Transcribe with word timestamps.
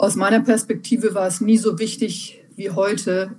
Aus 0.00 0.16
meiner 0.16 0.40
Perspektive 0.40 1.12
war 1.12 1.26
es 1.26 1.42
nie 1.42 1.58
so 1.58 1.78
wichtig 1.78 2.42
wie 2.56 2.70
heute, 2.70 3.32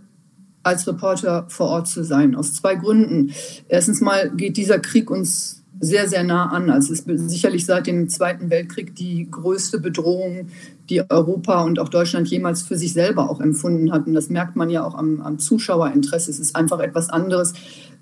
als 0.62 0.86
Reporter 0.86 1.48
vor 1.50 1.70
Ort 1.70 1.88
zu 1.88 2.04
sein. 2.04 2.36
Aus 2.36 2.54
zwei 2.54 2.76
Gründen. 2.76 3.32
Erstens 3.68 4.00
mal 4.00 4.30
geht 4.30 4.58
dieser 4.58 4.78
Krieg 4.78 5.10
uns 5.10 5.64
sehr, 5.80 6.08
sehr 6.08 6.24
nah 6.24 6.52
an. 6.52 6.70
Also 6.70 6.94
es 6.94 7.00
ist 7.00 7.30
sicherlich 7.32 7.66
seit 7.66 7.88
dem 7.88 8.10
Zweiten 8.10 8.52
Weltkrieg 8.52 8.96
die 8.96 9.28
größte 9.32 9.80
Bedrohung, 9.80 10.50
die 10.92 11.02
Europa 11.10 11.64
und 11.64 11.80
auch 11.80 11.90
Deutschland 11.90 12.28
jemals 12.28 12.62
für 12.62 12.78
sich 12.78 12.94
selber 12.94 13.32
auch 13.32 13.42
empfunden 13.42 13.92
hat. 13.92 14.06
Und 14.06 14.14
das 14.14 14.30
merkt 14.30 14.56
man 14.56 14.70
ja 14.70 14.84
auch 14.84 14.94
am, 14.94 15.20
am 15.22 15.40
Zuschauerinteresse. 15.40 16.30
Es 16.30 16.40
ist 16.40 16.56
einfach 16.56 16.80
etwas 16.80 17.10
anderes, 17.10 17.54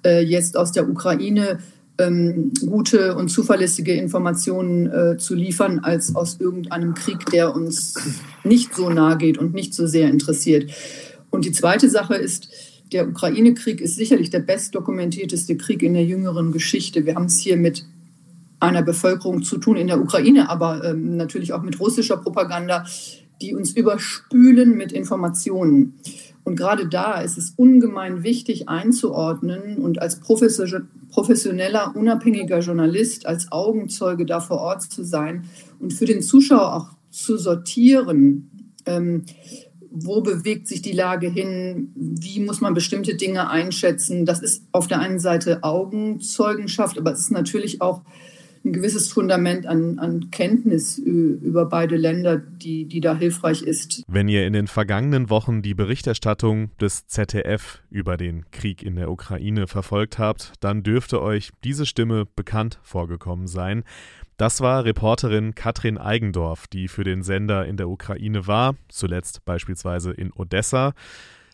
äh, 0.04 0.21
jetzt 0.21 0.57
aus 0.57 0.73
der 0.73 0.89
Ukraine 0.89 1.60
ähm, 2.00 2.52
gute 2.66 3.16
und 3.16 3.29
zuverlässige 3.29 3.93
Informationen 3.93 4.88
äh, 4.88 5.18
zu 5.18 5.36
liefern, 5.36 5.79
als 5.79 6.16
aus 6.16 6.39
irgendeinem 6.39 6.93
Krieg, 6.93 7.25
der 7.27 7.55
uns 7.55 7.95
nicht 8.43 8.73
so 8.73 8.89
nahe 8.89 9.18
geht 9.18 9.38
und 9.38 9.54
nicht 9.54 9.73
so 9.73 9.86
sehr 9.86 10.09
interessiert. 10.09 10.72
Und 11.30 11.45
die 11.45 11.52
zweite 11.52 11.89
Sache 11.89 12.16
ist, 12.16 12.49
der 12.91 13.08
Ukraine-Krieg 13.08 13.81
ist 13.81 13.95
sicherlich 13.95 14.30
der 14.30 14.39
bestdokumentierteste 14.39 15.58
Krieg 15.58 15.84
in 15.84 15.94
der 15.94 16.05
jüngeren 16.05 16.52
Geschichte. 16.52 17.05
Wir 17.05 17.16
haben 17.16 17.25
es 17.25 17.39
hier 17.39 17.58
mit 17.58 17.85
einer 18.59 18.81
Bevölkerung 18.81 19.44
zu 19.44 19.58
tun 19.58 19.77
in 19.77 19.88
der 19.88 20.02
Ukraine, 20.02 20.50
aber 20.50 20.84
ähm, 20.84 21.17
natürlich 21.17 21.53
auch 21.53 21.61
mit 21.61 21.80
russischer 21.80 22.17
Propaganda, 22.17 22.86
die 23.41 23.53
uns 23.53 23.72
überspülen 23.72 24.75
mit 24.75 24.91
Informationen. 24.91 25.94
Und 26.49 26.55
gerade 26.55 26.88
da 26.88 27.21
ist 27.21 27.38
es 27.38 27.53
ungemein 27.58 28.23
wichtig 28.23 28.67
einzuordnen 28.67 29.77
und 29.77 30.02
als 30.02 30.20
professioneller, 30.20 31.95
unabhängiger 31.95 32.58
Journalist, 32.62 33.27
als 33.27 33.52
Augenzeuge 33.52 34.25
da 34.25 34.39
vor 34.39 34.58
Ort 34.58 34.81
zu 34.81 35.03
sein 35.03 35.44
und 35.80 35.94
für 35.94 36.05
den 36.05 36.23
Zuschauer 36.23 36.73
auch 36.73 36.88
zu 37.12 37.38
sortieren. 37.38 38.49
Ähm, 38.88 39.25
wo 39.91 40.22
bewegt 40.22 40.67
sich 40.67 40.81
die 40.81 40.91
Lage 40.91 41.30
hin, 41.30 41.91
wie 41.94 42.39
muss 42.39 42.61
man 42.61 42.73
bestimmte 42.73 43.14
Dinge 43.14 43.47
einschätzen. 43.52 44.25
Das 44.25 44.39
ist 44.39 44.64
auf 44.72 44.88
der 44.88 45.02
einen 45.02 45.20
Seite 45.20 45.64
Augenzeugenschaft, 45.64 46.97
aber 46.97 47.11
es 47.11 47.20
ist 47.20 47.31
natürlich 47.31 47.80
auch 47.80 48.02
ein 48.63 48.73
gewisses 48.73 49.11
Fundament 49.11 49.65
an, 49.65 49.99
an 49.99 50.31
Kenntnis 50.31 50.97
über 50.97 51.65
beide 51.65 51.95
Länder, 51.95 52.38
die, 52.38 52.85
die 52.85 53.02
da 53.02 53.15
hilfreich 53.15 53.61
ist. 53.61 54.03
Wenn 54.07 54.27
ihr 54.27 54.45
in 54.45 54.53
den 54.53 54.67
vergangenen 54.67 55.29
Wochen 55.29 55.61
die 55.61 55.73
Berichterstattung 55.73 56.71
des 56.80 57.07
ZDF 57.07 57.81
über 57.89 58.17
den 58.17 58.49
Krieg 58.52 58.83
in 58.83 58.95
der 58.95 59.11
Ukraine 59.11 59.67
verfolgt 59.67 60.19
habt, 60.19 60.53
dann 60.59 60.83
dürfte 60.83 61.21
euch 61.21 61.52
diese 61.63 61.85
Stimme 61.85 62.25
bekannt 62.25 62.80
vorgekommen 62.83 63.47
sein. 63.47 63.83
Das 64.37 64.61
war 64.61 64.85
Reporterin 64.85 65.53
Katrin 65.53 65.97
Eigendorf, 65.97 66.67
die 66.67 66.87
für 66.87 67.03
den 67.03 67.23
Sender 67.23 67.65
in 67.65 67.75
der 67.75 67.89
Ukraine 67.89 68.47
war, 68.47 68.75
zuletzt 68.87 69.43
beispielsweise 69.43 70.11
in 70.11 70.31
Odessa. 70.31 70.93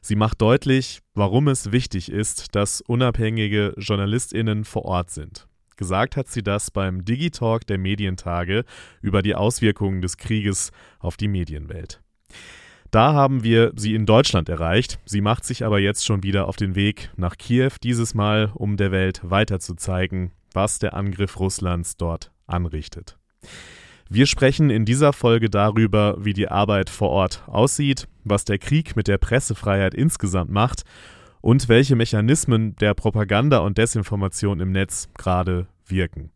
Sie 0.02 0.16
macht 0.16 0.40
deutlich, 0.40 1.00
warum 1.16 1.48
es 1.48 1.72
wichtig 1.72 2.12
ist, 2.12 2.54
dass 2.56 2.82
unabhängige 2.82 3.74
Journalistinnen 3.78 4.64
vor 4.64 4.86
Ort 4.86 5.10
sind. 5.10 5.48
Gesagt 5.78 6.16
hat 6.16 6.28
sie 6.28 6.42
das 6.42 6.72
beim 6.72 7.04
Digitalk 7.04 7.68
der 7.68 7.78
Medientage 7.78 8.64
über 9.02 9.22
die 9.22 9.36
Auswirkungen 9.36 10.02
des 10.02 10.18
Krieges 10.18 10.72
auf 11.00 11.18
die 11.18 11.28
Medienwelt. 11.28 12.02
Da 12.92 13.14
haben 13.14 13.44
wir 13.44 13.74
sie 13.76 13.94
in 13.94 14.06
Deutschland 14.06 14.48
erreicht. 14.48 15.00
Sie 15.06 15.20
macht 15.20 15.44
sich 15.44 15.66
aber 15.66 15.80
jetzt 15.80 16.06
schon 16.06 16.24
wieder 16.24 16.48
auf 16.48 16.56
den 16.56 16.76
Weg 16.76 17.10
nach 17.18 17.38
Kiew, 17.38 17.72
dieses 17.84 18.14
Mal, 18.14 18.52
um 18.54 18.78
der 18.78 18.92
Welt 18.92 19.20
weiterzuzeigen, 19.24 20.32
was 20.54 20.80
der 20.80 20.94
Angriff 20.94 21.38
Russlands 21.40 21.98
dort 21.98 22.32
anrichtet. 22.48 23.18
Wir 24.08 24.28
sprechen 24.28 24.70
in 24.70 24.86
dieser 24.86 25.12
Folge 25.12 25.50
darüber, 25.50 26.16
wie 26.20 26.34
die 26.34 26.48
Arbeit 26.48 26.90
vor 26.90 27.10
Ort 27.10 27.44
aussieht, 27.48 28.08
was 28.24 28.46
der 28.46 28.60
Krieg 28.60 28.96
mit 28.96 29.08
der 29.08 29.18
Pressefreiheit 29.18 29.94
insgesamt 29.94 30.52
macht 30.52 30.84
und 31.46 31.70
welche 31.70 31.96
Mechanismen 31.96 32.76
der 32.78 32.96
Propaganda 32.96 33.60
und 33.60 33.78
Desinformation 33.78 34.60
im 34.60 34.72
Netz 34.72 35.10
gerade 35.16 35.68
wirken. 35.86 36.32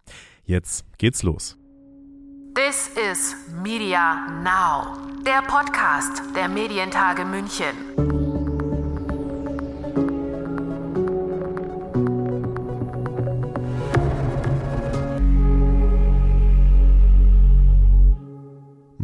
Jetzt 0.46 0.86
geht's 1.00 1.24
los. 1.24 1.58
This 2.54 2.92
is 3.12 3.36
Media 3.64 4.28
Now, 4.44 5.00
der 5.26 5.42
Podcast 5.48 6.22
der 6.36 6.48
Medientage 6.48 7.26
München. 7.26 8.19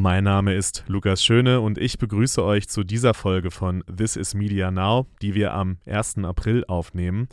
Mein 0.05 0.25
Name 0.25 0.53
ist 0.53 0.83
Lukas 0.85 1.23
Schöne 1.23 1.61
und 1.61 1.79
ich 1.79 1.97
begrüße 1.97 2.43
euch 2.43 2.69
zu 2.69 2.83
dieser 2.83 3.15
Folge 3.15 3.49
von 3.49 3.83
This 3.87 4.15
is 4.15 4.35
Media 4.35 4.69
Now, 4.69 5.07
die 5.23 5.33
wir 5.33 5.55
am 5.55 5.79
1. 5.87 6.19
April 6.19 6.63
aufnehmen. 6.67 7.27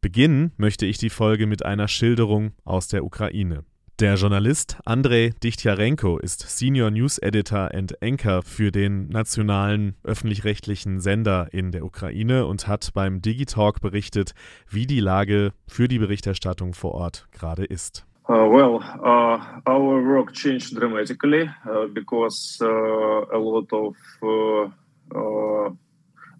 Beginnen 0.00 0.52
möchte 0.56 0.86
ich 0.86 0.96
die 0.96 1.10
Folge 1.10 1.46
mit 1.46 1.66
einer 1.66 1.88
Schilderung 1.88 2.52
aus 2.64 2.88
der 2.88 3.04
Ukraine. 3.04 3.66
Der 3.98 4.14
Journalist 4.14 4.78
Andrei 4.86 5.34
Dichtjarenko 5.44 6.16
ist 6.16 6.40
Senior 6.40 6.90
News 6.90 7.18
Editor 7.18 7.74
and 7.74 8.02
Anchor 8.02 8.40
für 8.42 8.72
den 8.72 9.08
nationalen 9.08 9.96
öffentlich-rechtlichen 10.02 11.00
Sender 11.00 11.48
in 11.52 11.70
der 11.70 11.84
Ukraine 11.84 12.46
und 12.46 12.66
hat 12.66 12.94
beim 12.94 13.20
Digitalk 13.20 13.82
berichtet, 13.82 14.32
wie 14.70 14.86
die 14.86 15.00
Lage 15.00 15.52
für 15.68 15.86
die 15.86 15.98
Berichterstattung 15.98 16.72
vor 16.72 16.92
Ort 16.92 17.28
gerade 17.30 17.66
ist. 17.66 18.06
Uh, 18.28 18.44
well, 18.50 18.82
uh, 18.82 19.60
our 19.66 20.02
work 20.02 20.32
changed 20.32 20.74
dramatically 20.74 21.48
uh, 21.70 21.86
because 21.86 22.58
uh, 22.60 22.66
a 22.66 23.38
lot 23.38 23.72
of 23.72 23.94
uh, 24.20 25.16
uh, 25.16 25.70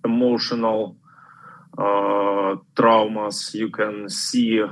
emotional 0.04 0.96
traumas 2.74 3.54
you 3.54 3.70
can 3.70 4.08
see 4.08 4.62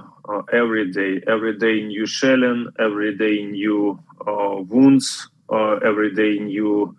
every 0.52 0.90
day. 0.90 1.20
Every 1.28 1.56
day 1.58 1.82
new 1.84 2.06
shelling, 2.06 2.68
every 2.80 3.16
day 3.16 3.44
new 3.44 3.98
wounds, 4.26 5.28
every 5.52 6.14
day 6.14 6.38
new 6.38 6.96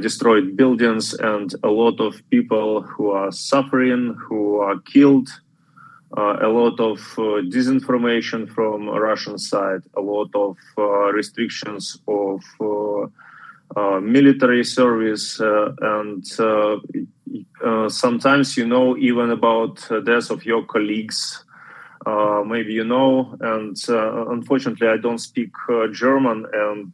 destroyed 0.00 0.56
buildings, 0.56 1.14
and 1.14 1.54
a 1.62 1.68
lot 1.68 2.00
of 2.00 2.20
people 2.30 2.82
who 2.82 3.10
are 3.10 3.30
suffering, 3.32 4.16
who 4.28 4.56
are 4.58 4.78
killed 4.80 5.28
a 6.16 6.48
lot 6.48 6.78
of 6.78 6.98
uh, 7.18 7.42
disinformation 7.50 8.48
from 8.48 8.88
Russian 8.88 9.38
side, 9.38 9.82
a 9.96 10.00
lot 10.00 10.30
of 10.34 10.56
uh, 10.78 11.12
restrictions 11.12 11.98
of 12.06 12.42
military 14.02 14.64
service, 14.64 15.40
and 15.40 16.24
sometimes 17.88 18.56
you 18.56 18.66
know 18.66 18.96
even 18.96 19.30
about 19.30 19.88
deaths 20.04 20.30
of 20.30 20.44
your 20.44 20.64
colleagues. 20.64 21.44
Uh, 22.06 22.42
maybe 22.46 22.74
you 22.74 22.84
know. 22.84 23.34
And 23.40 23.76
uh, 23.88 24.30
unfortunately, 24.30 24.88
I 24.88 24.98
don't 24.98 25.18
speak 25.18 25.52
uh, 25.70 25.86
German 25.86 26.44
and 26.52 26.92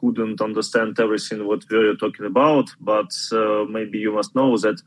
couldn't 0.00 0.40
understand 0.40 0.98
everything 0.98 1.46
what 1.46 1.64
we 1.70 1.76
are 1.76 1.96
talking 1.96 2.24
about. 2.24 2.70
But 2.80 3.12
maybe 3.68 3.98
you 3.98 4.12
must 4.12 4.34
know 4.34 4.56
that 4.56 4.80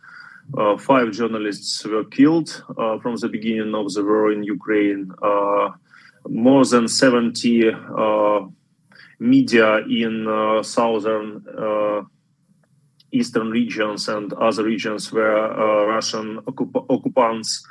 uh, 0.57 0.77
five 0.77 1.11
journalists 1.11 1.85
were 1.85 2.03
killed 2.05 2.63
uh, 2.77 2.97
from 2.99 3.15
the 3.17 3.29
beginning 3.29 3.75
of 3.75 3.93
the 3.93 4.03
war 4.03 4.31
in 4.31 4.43
Ukraine. 4.43 5.11
Uh, 5.21 5.69
more 6.27 6.65
than 6.65 6.87
70 6.87 7.69
uh, 7.69 8.41
media 9.19 9.77
in 9.85 10.27
uh, 10.27 10.63
southern, 10.63 11.45
uh, 11.57 12.01
eastern 13.11 13.49
regions 13.49 14.07
and 14.07 14.33
other 14.33 14.63
regions 14.63 15.11
where 15.11 15.49
Russian 15.87 16.39
occup- 16.41 16.85
occupants 16.89 17.65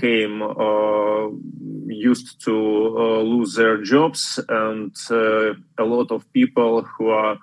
came 0.00 0.40
used 1.88 2.40
to 2.44 2.54
lose 2.54 3.54
their 3.54 3.82
jobs, 3.82 4.40
and 4.48 4.96
a 5.10 5.84
lot 5.84 6.10
of 6.10 6.32
people 6.32 6.82
who 6.82 7.08
are 7.08 7.38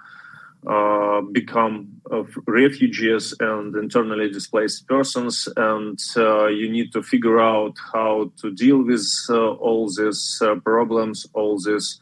uh, 0.68 1.22
become 1.32 2.02
uh, 2.12 2.24
refugees 2.48 3.34
and 3.40 3.76
internally 3.76 4.30
displaced 4.30 4.88
persons, 4.88 5.48
and 5.58 6.00
uh, 6.16 6.48
you 6.48 6.70
need 6.70 6.92
to 6.94 7.04
figure 7.04 7.40
out 7.40 7.76
how 7.94 8.32
to 8.42 8.52
deal 8.52 8.82
with 8.82 9.06
uh, 9.30 9.52
all 9.54 9.90
these 9.90 10.42
problems, 10.64 11.28
all 11.34 11.60
this 11.60 12.00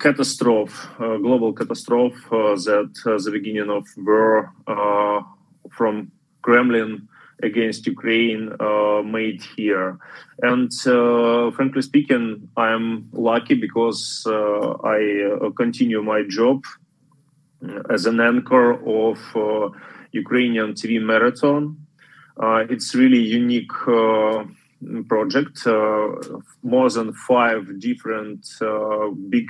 catastrophe, 0.00 0.88
global 0.98 1.52
catastrophe 1.52 2.16
that 2.30 2.90
the 3.24 3.30
beginning 3.30 3.70
of 3.70 3.86
war 3.96 4.52
from 5.70 6.10
Kremlin 6.42 7.08
against 7.42 7.86
Ukraine 7.86 8.52
uh, 8.60 9.02
made 9.02 9.42
here. 9.56 9.98
And 10.42 10.70
uh, 10.86 11.50
frankly 11.52 11.82
speaking, 11.82 12.48
I'm 12.56 13.08
lucky 13.12 13.54
because 13.54 14.24
uh, 14.26 14.76
I 14.84 15.50
continue 15.56 16.02
my 16.02 16.22
job 16.28 16.64
as 17.90 18.06
an 18.06 18.20
anchor 18.20 18.72
of 18.72 19.18
uh, 19.36 19.68
Ukrainian 20.12 20.74
TV 20.74 21.02
marathon. 21.02 21.76
Uh, 22.40 22.64
it's 22.68 22.94
really 22.94 23.20
unique 23.20 23.76
uh, 23.86 24.44
project. 25.08 25.56
more 26.62 26.90
than 26.90 27.12
five 27.30 27.62
different 27.78 28.40
big 29.34 29.48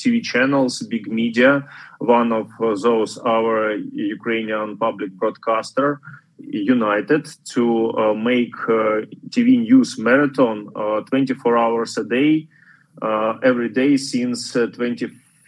TV 0.00 0.22
channels, 0.22 0.82
big 0.94 1.06
media. 1.08 1.52
One 1.98 2.32
of 2.32 2.48
those, 2.58 3.18
our 3.18 3.74
Ukrainian 4.16 4.78
public 4.78 5.10
broadcaster, 5.20 6.00
united 6.38 7.28
to 7.52 7.90
uh, 7.92 8.14
make 8.14 8.54
uh, 8.68 9.02
TV 9.28 9.60
news 9.60 9.98
marathon 9.98 10.68
uh, 10.76 11.00
24 11.02 11.58
hours 11.58 11.98
a 11.98 12.04
day, 12.04 12.46
every 13.42 13.68
day 13.68 13.96
since 13.96 14.52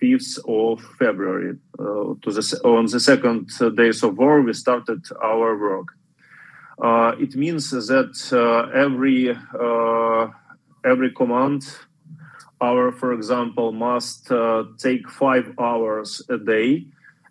25th 0.00 0.38
of 0.49 0.81
February. 0.99 1.56
to 1.79 2.31
the, 2.31 2.61
on 2.64 2.87
the 2.87 3.00
second 3.00 3.50
days 3.76 4.02
of 4.02 4.17
war, 4.19 4.43
we 4.43 4.52
started 4.52 5.05
our 5.23 5.58
work. 5.58 5.88
it 7.20 7.35
means 7.37 7.70
that 7.70 8.14
every 8.75 9.37
every 10.82 11.11
command 11.11 11.62
hour, 12.61 12.93
for 12.93 13.12
example, 13.12 13.73
must 13.73 14.31
uh, 14.31 14.64
take 14.79 15.08
five 15.08 15.52
hours 15.58 16.23
a 16.29 16.38
day 16.38 16.87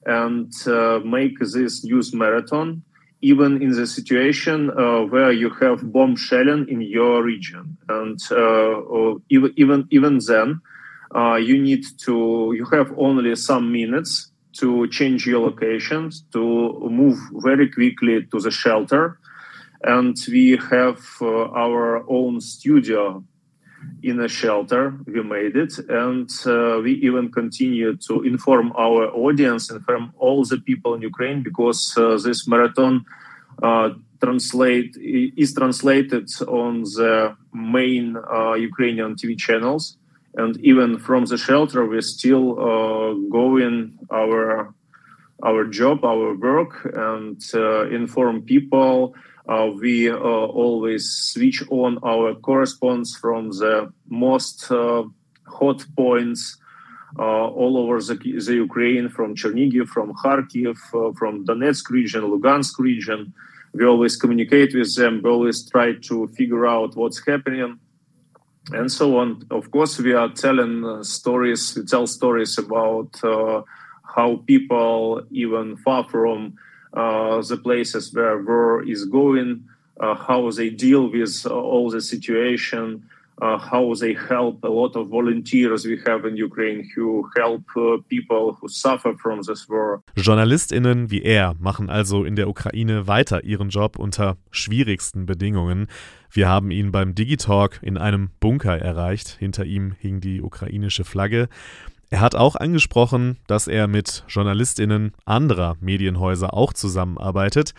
and 0.06 0.52
uh, 0.68 1.00
make 1.04 1.40
this 1.40 1.84
news 1.84 2.14
marathon 2.14 2.82
even 3.22 3.62
in 3.62 3.72
the 3.72 3.86
situation 3.86 4.70
uh, 4.72 5.02
where 5.02 5.32
you 5.32 5.50
have 5.50 5.92
bomb 5.92 6.16
shelling 6.16 6.66
in 6.70 6.80
your 6.82 7.22
region. 7.22 7.78
And 7.90 8.20
uh, 8.32 9.16
even, 9.30 9.54
even, 9.58 9.88
even 9.92 10.20
then, 10.26 10.62
uh, 11.16 11.36
you 11.36 11.62
need 11.62 11.84
to, 12.06 12.54
you 12.56 12.66
have 12.66 12.94
only 12.98 13.36
some 13.36 13.72
minutes 13.72 14.32
to 14.54 14.88
change 14.88 15.26
your 15.26 15.42
locations, 15.42 16.24
to 16.34 16.90
move 16.90 17.18
very 17.44 17.70
quickly 17.70 18.26
to 18.32 18.40
the 18.40 18.52
shelter. 18.52 19.20
And 19.84 20.18
we 20.28 20.58
have 20.70 21.00
uh, 21.22 21.50
our 21.52 22.04
own 22.10 22.42
studio 22.42 23.24
in 24.04 24.20
a 24.20 24.28
shelter. 24.28 24.98
We 25.06 25.24
made 25.24 25.56
it, 25.56 25.78
and 25.88 26.30
uh, 26.46 26.82
we 26.84 26.94
even 26.96 27.32
continue 27.32 27.96
to 28.08 28.24
inform 28.24 28.74
our 28.78 29.08
audience, 29.08 29.70
and 29.70 29.84
from 29.86 30.14
all 30.18 30.44
the 30.44 30.58
people 30.58 30.96
in 30.96 31.02
Ukraine, 31.02 31.44
because 31.44 31.94
uh, 31.98 32.18
this 32.18 32.48
marathon 32.48 33.06
uh, 33.64 33.92
translate 34.22 34.96
is 34.98 35.54
translated 35.54 36.30
on 36.48 36.84
the 36.84 37.36
main 37.54 38.18
uh, 38.18 38.54
Ukrainian 38.54 39.16
TV 39.16 39.38
channels, 39.38 39.98
and 40.36 40.58
even 40.62 41.00
from 41.00 41.26
the 41.26 41.38
shelter, 41.38 41.86
we're 41.86 42.02
still 42.02 42.60
uh, 42.60 43.14
going 43.30 43.98
our 44.12 44.74
our 45.42 45.64
job, 45.64 46.04
our 46.04 46.36
work, 46.36 46.74
and 46.94 47.42
inform 47.94 48.42
people 48.42 49.16
uh, 49.50 49.72
we 49.82 50.08
uh, 50.08 50.16
always 50.16 51.10
switch 51.10 51.64
on 51.72 51.98
our 52.04 52.36
correspondence 52.36 53.16
from 53.16 53.50
the 53.50 53.92
most 54.08 54.72
uh, 54.72 55.04
hot 55.48 55.84
points 55.98 56.58
all 57.18 57.76
over 57.76 58.00
the, 58.00 58.16
the, 58.16 58.54
Ukraine, 58.54 59.10
from 59.10 59.34
Chernigiv, 59.34 59.88
from 59.88 60.14
Kharkiv, 60.14 60.78
from 61.18 61.46
Donetsk 61.48 61.90
region, 61.90 62.22
Lugansk 62.22 62.78
region. 62.78 63.34
We 63.74 63.86
always 63.86 64.16
communicate 64.16 64.76
with 64.76 64.96
them. 64.96 65.22
We 65.24 65.30
always 65.32 65.68
try 65.68 65.94
to 65.94 66.28
figure 66.38 66.68
out 66.68 66.96
what's 66.96 67.26
happening 67.26 67.80
and 68.72 68.92
so 68.92 69.18
on. 69.18 69.46
Of 69.52 69.72
course, 69.72 70.00
we 70.00 70.14
are 70.14 70.30
telling 70.30 70.86
uh, 70.86 71.04
stories. 71.04 71.76
We 71.76 71.86
tell 71.86 72.08
stories 72.08 72.58
about 72.58 73.24
uh, 73.24 73.64
how 74.04 74.38
people, 74.46 75.24
even 75.32 75.78
far 75.78 76.08
from 76.10 76.58
uh, 76.94 77.42
the 77.42 77.58
places 77.58 78.14
where 78.14 78.42
war 78.42 78.84
is 78.84 79.06
going, 79.06 79.64
uh, 80.00 80.16
how 80.16 80.50
they 80.52 80.70
deal 80.70 81.12
with 81.12 81.46
uh, 81.46 81.54
all 81.54 81.90
the 81.90 82.02
situation, 82.02 83.08
how 83.40 83.94
they 83.96 84.16
help 84.16 84.64
a 84.64 84.68
lot 84.68 84.96
of 84.96 85.10
volunteers 85.10 85.86
we 85.86 86.02
have 86.08 86.28
in 86.28 86.36
Ukraine 86.36 86.84
who 86.96 87.28
help 87.38 87.64
people 88.08 88.58
who 88.60 88.68
suffer 88.68 89.16
from 89.18 89.42
this 89.42 89.70
war. 89.70 90.04
JournalistInnen 90.16 91.10
wie 91.10 91.22
er 91.22 91.56
machen 91.60 91.90
also 91.90 92.24
in 92.24 92.36
der 92.36 92.48
Ukraine 92.48 93.08
weiter 93.08 93.44
ihren 93.44 93.70
Job 93.70 93.98
unter 93.98 94.38
schwierigsten 94.52 95.26
Bedingungen. 95.26 95.88
Wir 96.32 96.48
haben 96.48 96.70
ihn 96.70 96.92
beim 96.92 97.16
Digitalk 97.16 97.80
in 97.82 97.98
einem 97.98 98.30
Bunker 98.40 98.78
erreicht. 98.78 99.30
Hinter 99.40 99.66
ihm 99.66 99.94
hing 99.98 100.22
die 100.22 100.42
ukrainische 100.42 101.04
Flagge. 101.04 101.50
Er 102.12 102.22
hat 102.22 102.34
auch 102.34 102.56
angesprochen, 102.56 103.38
dass 103.46 103.68
er 103.68 103.88
mit 103.88 104.24
Journalistinnen 104.28 105.12
anderer 105.26 105.78
Medienhäuser 105.80 106.56
auch 106.56 106.74
zusammenarbeitet. 106.74 107.76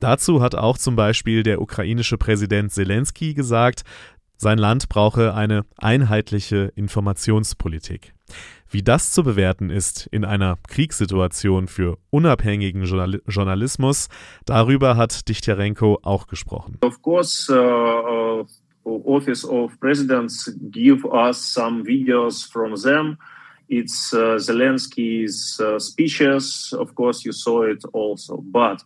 Dazu 0.00 0.40
hat 0.40 0.54
auch 0.54 0.78
zum 0.78 0.96
Beispiel 0.96 1.42
der 1.42 1.60
ukrainische 1.60 2.16
Präsident 2.16 2.72
Zelensky 2.72 3.34
gesagt, 3.34 3.84
sein 4.36 4.58
Land 4.58 4.88
brauche 4.88 5.34
eine 5.34 5.64
einheitliche 5.76 6.72
Informationspolitik. 6.76 8.14
Wie 8.70 8.82
das 8.82 9.12
zu 9.12 9.22
bewerten 9.22 9.70
ist 9.70 10.08
in 10.10 10.24
einer 10.24 10.58
Kriegssituation 10.68 11.68
für 11.68 11.98
unabhängigen 12.10 12.84
Journal 12.84 13.22
Journalismus, 13.28 14.08
darüber 14.46 14.96
hat 14.96 15.28
Dichtyarenko 15.28 16.00
auch 16.02 16.26
gesprochen. 16.26 16.78
Of 16.82 17.00
course, 17.00 17.52
uh, 17.52 18.40
uh, 18.84 19.02
Office 19.04 19.44
of 19.44 19.78
Presidents 19.78 20.52
give 20.72 21.06
us 21.06 21.38
some 21.38 21.84
videos 21.84 22.44
from 22.44 22.74
them. 22.74 23.16
It's 23.68 24.12
uh, 24.12 24.38
Zelensky's 24.38 25.58
uh, 25.60 25.78
speeches. 25.78 26.74
Of 26.78 26.94
course, 26.94 27.24
you 27.24 27.32
saw 27.32 27.64
it 27.64 27.84
also, 27.92 28.42
but 28.42 28.84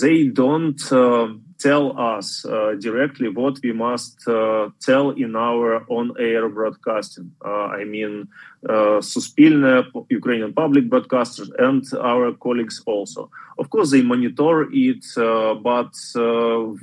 they 0.00 0.24
don't 0.24 0.80
uh, 0.92 1.28
tell 1.58 1.98
us 1.98 2.44
uh, 2.44 2.74
directly 2.78 3.28
what 3.28 3.58
we 3.62 3.72
must 3.72 4.26
uh, 4.28 4.68
tell 4.80 5.10
in 5.10 5.34
our 5.34 5.84
on-air 5.90 6.48
broadcasting. 6.48 7.32
Uh, 7.44 7.66
I 7.66 7.84
mean, 7.84 8.28
Suspilne, 9.00 9.84
Ukrainian 10.10 10.52
public 10.52 10.88
broadcasters, 10.88 11.50
and 11.58 11.84
our 12.00 12.32
colleagues 12.32 12.82
also. 12.86 13.30
Of 13.58 13.70
course, 13.70 13.90
they 13.90 14.02
monitor 14.02 14.68
it, 14.70 15.04
but 15.62 15.94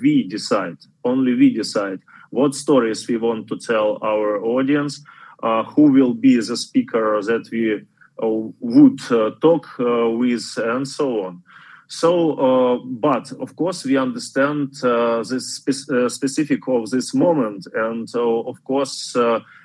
we 0.01 0.23
decide. 0.27 0.77
Only 1.03 1.35
we 1.35 1.53
decide 1.53 1.99
what 2.31 2.55
stories 2.55 3.07
we 3.07 3.17
want 3.17 3.47
to 3.47 3.57
tell 3.57 3.99
our 4.01 4.43
audience 4.43 5.03
uh, 5.43 5.63
who 5.63 5.83
will 5.91 6.13
be 6.13 6.37
the 6.37 6.57
speaker 6.57 7.21
that 7.21 7.49
we 7.51 7.75
uh, 7.75 8.27
would 8.59 8.99
uh, 9.11 9.31
talk 9.41 9.67
with, 9.77 10.47
and 10.57 10.87
so 10.87 11.25
on. 11.25 11.43
So, 11.87 12.33
uh, 12.33 12.77
but 12.83 13.31
of 13.33 13.55
course, 13.55 13.85
we 13.85 13.97
understand 13.97 14.73
uh, 14.83 15.23
this 15.23 15.55
spe- 15.55 15.91
uh, 15.91 16.09
specific 16.09 16.67
of 16.67 16.89
this 16.89 17.13
moment, 17.13 17.67
and 17.73 18.07
of 18.15 18.63
course, 18.63 19.15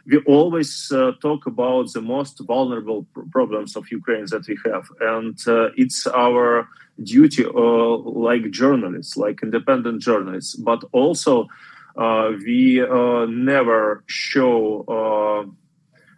we 0.07 0.19
always 0.27 0.93
talk 1.23 1.47
about 1.47 1.93
the 1.93 2.03
most 2.03 2.41
vulnerable 2.41 3.07
pr- 3.15 3.23
problems 3.31 3.77
of 3.77 3.91
Ukraine 3.91 4.27
that 4.31 4.47
we 4.49 4.59
have, 4.67 4.87
and 5.01 5.39
it's 5.77 6.07
our 6.07 6.69
duty, 7.03 7.45
like 7.45 8.51
journalists, 8.51 9.17
like 9.17 9.43
independent 9.43 10.03
journalists, 10.03 10.57
but 10.57 10.85
also. 10.93 11.49
Uh, 11.97 12.31
we 12.47 12.81
uh, 12.81 13.27
never 13.27 14.05
show 14.07 14.85
uh, 14.87 15.43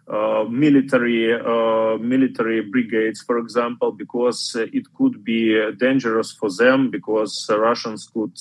uh, 0.05 0.43
military 0.49 1.33
uh, 1.33 1.97
military 1.97 2.61
brigades, 2.61 3.21
for 3.21 3.37
example, 3.37 3.91
because 3.91 4.53
uh, 4.53 4.65
it 4.73 4.83
could 4.93 5.23
be 5.23 5.57
dangerous 5.79 6.33
for 6.33 6.49
them 6.51 6.91
because 6.91 7.49
Russians 7.49 8.09
could 8.13 8.37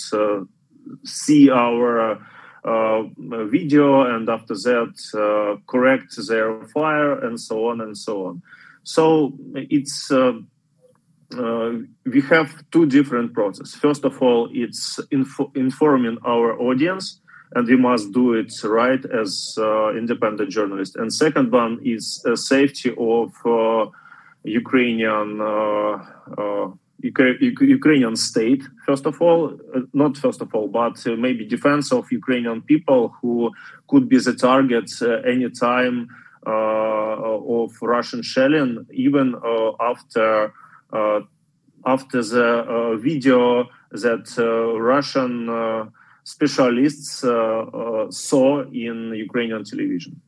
see 1.05 1.51
our 1.51 2.19
video 3.49 4.03
and 4.03 4.29
after 4.29 4.55
that 4.55 5.61
correct 5.69 6.17
their 6.29 6.67
fire 6.67 7.25
and 7.25 7.41
so 7.41 7.69
on 7.69 7.81
and 7.81 7.97
so 7.97 8.27
on. 8.27 8.43
So 8.83 9.33
it's 9.55 10.11
uh, 10.11 10.33
we 12.05 12.21
have 12.23 12.51
two 12.73 12.87
different 12.87 13.33
processes. 13.33 13.75
First 13.75 14.05
of 14.05 14.21
all, 14.21 14.51
it's 14.53 14.99
info- 15.11 15.53
informing 15.55 16.19
our 16.27 16.59
audience 16.61 17.22
and 17.55 17.67
we 17.67 17.77
must 17.77 18.13
do 18.13 18.35
it 18.35 18.53
right 18.65 19.05
as 19.05 19.57
uh, 19.59 19.95
independent 19.95 20.51
journalists. 20.51 20.97
And 20.97 21.13
second 21.13 21.53
one 21.53 21.81
is 21.85 22.25
uh, 22.27 22.37
safety 22.37 22.91
of 22.97 23.33
uh, 23.45 23.91
Ukrainian 24.45 25.41
uh, 25.41 26.05
uh, 26.39 26.71
Ukrainian 27.03 28.15
state. 28.15 28.63
First 28.87 29.07
of 29.07 29.21
all, 29.21 29.59
uh, 29.75 29.81
not 29.93 30.17
first 30.17 30.41
of 30.41 30.55
all, 30.55 30.69
but 30.69 31.05
maybe 31.19 31.45
defense 31.45 31.93
of 31.93 32.11
Ukrainian 32.13 32.63
people 32.63 33.15
who 33.21 33.51
could 33.89 34.09
be 34.09 34.19
the 34.19 34.35
target 34.35 34.91
any 35.27 35.51
time 35.51 36.09
of 36.47 37.71
Russian 37.83 38.23
shelling, 38.23 38.87
even 38.93 39.35
after 39.81 40.53
after 41.95 42.23
the 42.23 42.99
video 43.01 43.69
that 43.91 44.27
Russian 44.95 45.35
specialists 46.25 47.25
uh, 47.25 47.29
uh, 47.29 48.11
saw 48.11 48.63
in 48.73 49.13
Ukrainian 49.13 49.65
television. 49.65 50.21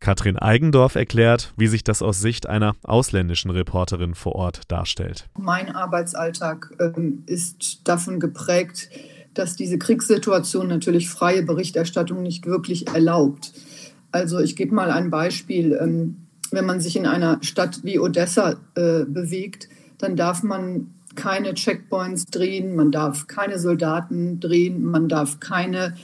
Katrin 0.00 0.38
Eigendorf 0.38 0.94
erklärt, 0.94 1.52
wie 1.56 1.66
sich 1.66 1.82
das 1.82 2.02
aus 2.02 2.20
Sicht 2.20 2.48
einer 2.48 2.76
ausländischen 2.84 3.50
Reporterin 3.50 4.14
vor 4.14 4.36
Ort 4.36 4.62
darstellt. 4.68 5.28
Mein 5.36 5.74
Arbeitsalltag 5.74 6.70
ähm, 6.78 7.24
ist 7.26 7.80
davon 7.84 8.20
geprägt, 8.20 8.90
dass 9.34 9.56
diese 9.56 9.78
Kriegssituation 9.78 10.68
natürlich 10.68 11.08
freie 11.08 11.42
Berichterstattung 11.42 12.22
nicht 12.22 12.46
wirklich 12.46 12.88
erlaubt. 12.88 13.52
Also 14.12 14.38
ich 14.38 14.56
gebe 14.56 14.74
mal 14.74 14.90
ein 14.90 15.10
Beispiel. 15.10 15.76
Ähm, 15.80 16.28
wenn 16.50 16.64
man 16.64 16.80
sich 16.80 16.96
in 16.96 17.06
einer 17.06 17.42
Stadt 17.42 17.80
wie 17.82 17.98
Odessa 17.98 18.52
äh, 18.74 19.04
bewegt, 19.04 19.68
dann 19.98 20.16
darf 20.16 20.42
man 20.42 20.94
keine 21.14 21.54
Checkpoints 21.54 22.26
drehen, 22.26 22.76
man 22.76 22.92
darf 22.92 23.26
keine 23.26 23.58
Soldaten 23.58 24.40
drehen, 24.40 24.84
man 24.84 25.08
darf 25.08 25.40
keine 25.40 25.94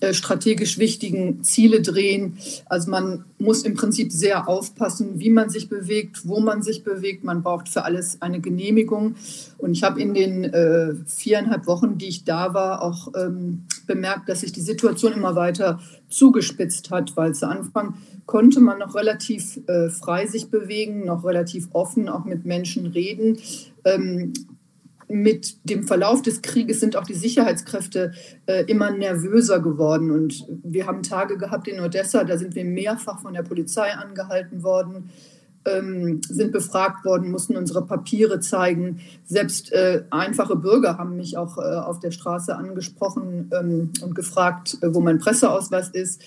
äh, 0.00 0.12
strategisch 0.12 0.78
wichtigen 0.78 1.44
Ziele 1.44 1.80
drehen. 1.80 2.36
Also 2.66 2.90
man 2.90 3.24
muss 3.38 3.62
im 3.62 3.74
Prinzip 3.74 4.12
sehr 4.12 4.48
aufpassen, 4.48 5.20
wie 5.20 5.30
man 5.30 5.50
sich 5.50 5.68
bewegt, 5.68 6.26
wo 6.26 6.40
man 6.40 6.62
sich 6.62 6.82
bewegt. 6.82 7.24
Man 7.24 7.42
braucht 7.42 7.68
für 7.68 7.84
alles 7.84 8.20
eine 8.20 8.40
Genehmigung. 8.40 9.14
Und 9.56 9.72
ich 9.72 9.82
habe 9.82 10.00
in 10.00 10.12
den 10.12 10.44
äh, 10.44 10.94
viereinhalb 11.06 11.66
Wochen, 11.66 11.96
die 11.96 12.08
ich 12.08 12.24
da 12.24 12.54
war, 12.54 12.82
auch 12.82 13.08
ähm, 13.16 13.64
bemerkt, 13.86 14.28
dass 14.28 14.40
sich 14.40 14.52
die 14.52 14.60
Situation 14.60 15.12
immer 15.12 15.36
weiter 15.36 15.80
zugespitzt 16.08 16.90
hat, 16.90 17.16
weil 17.16 17.34
zu 17.34 17.48
Anfang 17.48 17.94
konnte 18.26 18.60
man 18.60 18.78
noch 18.78 18.94
relativ 18.94 19.60
äh, 19.68 19.90
frei 19.90 20.26
sich 20.26 20.50
bewegen, 20.50 21.04
noch 21.04 21.24
relativ 21.24 21.68
offen 21.72 22.08
auch 22.08 22.24
mit 22.24 22.44
Menschen 22.44 22.86
reden. 22.86 23.38
Ähm, 23.84 24.32
mit 25.08 25.68
dem 25.68 25.84
Verlauf 25.84 26.22
des 26.22 26.42
Krieges 26.42 26.80
sind 26.80 26.96
auch 26.96 27.04
die 27.04 27.14
Sicherheitskräfte 27.14 28.12
äh, 28.46 28.64
immer 28.64 28.90
nervöser 28.90 29.60
geworden. 29.60 30.10
Und 30.10 30.46
wir 30.62 30.86
haben 30.86 31.02
Tage 31.02 31.36
gehabt 31.36 31.68
in 31.68 31.80
Odessa, 31.80 32.24
da 32.24 32.38
sind 32.38 32.54
wir 32.54 32.64
mehrfach 32.64 33.20
von 33.20 33.34
der 33.34 33.42
Polizei 33.42 33.92
angehalten 33.92 34.62
worden, 34.62 35.10
ähm, 35.66 36.20
sind 36.28 36.52
befragt 36.52 37.04
worden, 37.04 37.30
mussten 37.30 37.56
unsere 37.56 37.86
Papiere 37.86 38.40
zeigen. 38.40 39.00
Selbst 39.24 39.72
äh, 39.72 40.04
einfache 40.10 40.56
Bürger 40.56 40.98
haben 40.98 41.16
mich 41.16 41.36
auch 41.36 41.58
äh, 41.58 41.60
auf 41.60 42.00
der 42.00 42.10
Straße 42.10 42.54
angesprochen 42.54 43.50
ähm, 43.58 43.92
und 44.02 44.14
gefragt, 44.14 44.78
äh, 44.80 44.94
wo 44.94 45.00
mein 45.00 45.18
Presseausweis 45.18 45.90
ist. 45.90 46.22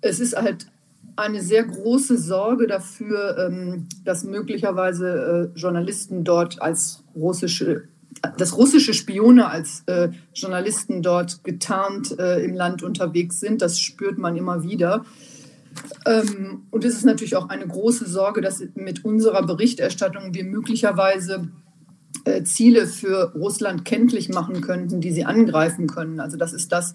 Es 0.00 0.20
ist 0.20 0.36
halt 0.36 0.66
eine 1.16 1.42
sehr 1.42 1.64
große 1.64 2.18
Sorge 2.18 2.66
dafür, 2.66 3.36
ähm, 3.38 3.86
dass 4.04 4.24
möglicherweise 4.24 5.50
äh, 5.54 5.58
Journalisten 5.58 6.24
dort 6.24 6.60
als 6.60 7.04
russische 7.14 7.88
dass 8.36 8.56
russische 8.56 8.94
Spione 8.94 9.48
als 9.48 9.82
äh, 9.86 10.10
Journalisten 10.34 11.02
dort 11.02 11.42
getarnt 11.44 12.18
äh, 12.18 12.44
im 12.44 12.54
Land 12.54 12.82
unterwegs 12.82 13.40
sind. 13.40 13.62
Das 13.62 13.80
spürt 13.80 14.18
man 14.18 14.36
immer 14.36 14.62
wieder. 14.62 15.04
Ähm, 16.06 16.66
und 16.70 16.84
es 16.84 16.94
ist 16.94 17.04
natürlich 17.04 17.36
auch 17.36 17.48
eine 17.48 17.66
große 17.66 18.06
Sorge, 18.06 18.40
dass 18.40 18.62
mit 18.74 19.04
unserer 19.04 19.42
Berichterstattung 19.44 20.34
wir 20.34 20.44
möglicherweise 20.44 21.48
äh, 22.24 22.44
Ziele 22.44 22.86
für 22.86 23.32
Russland 23.34 23.84
kenntlich 23.84 24.28
machen 24.28 24.60
könnten, 24.60 25.00
die 25.00 25.12
sie 25.12 25.24
angreifen 25.24 25.86
können. 25.86 26.20
Also 26.20 26.36
das 26.36 26.52
ist 26.52 26.72
das, 26.72 26.94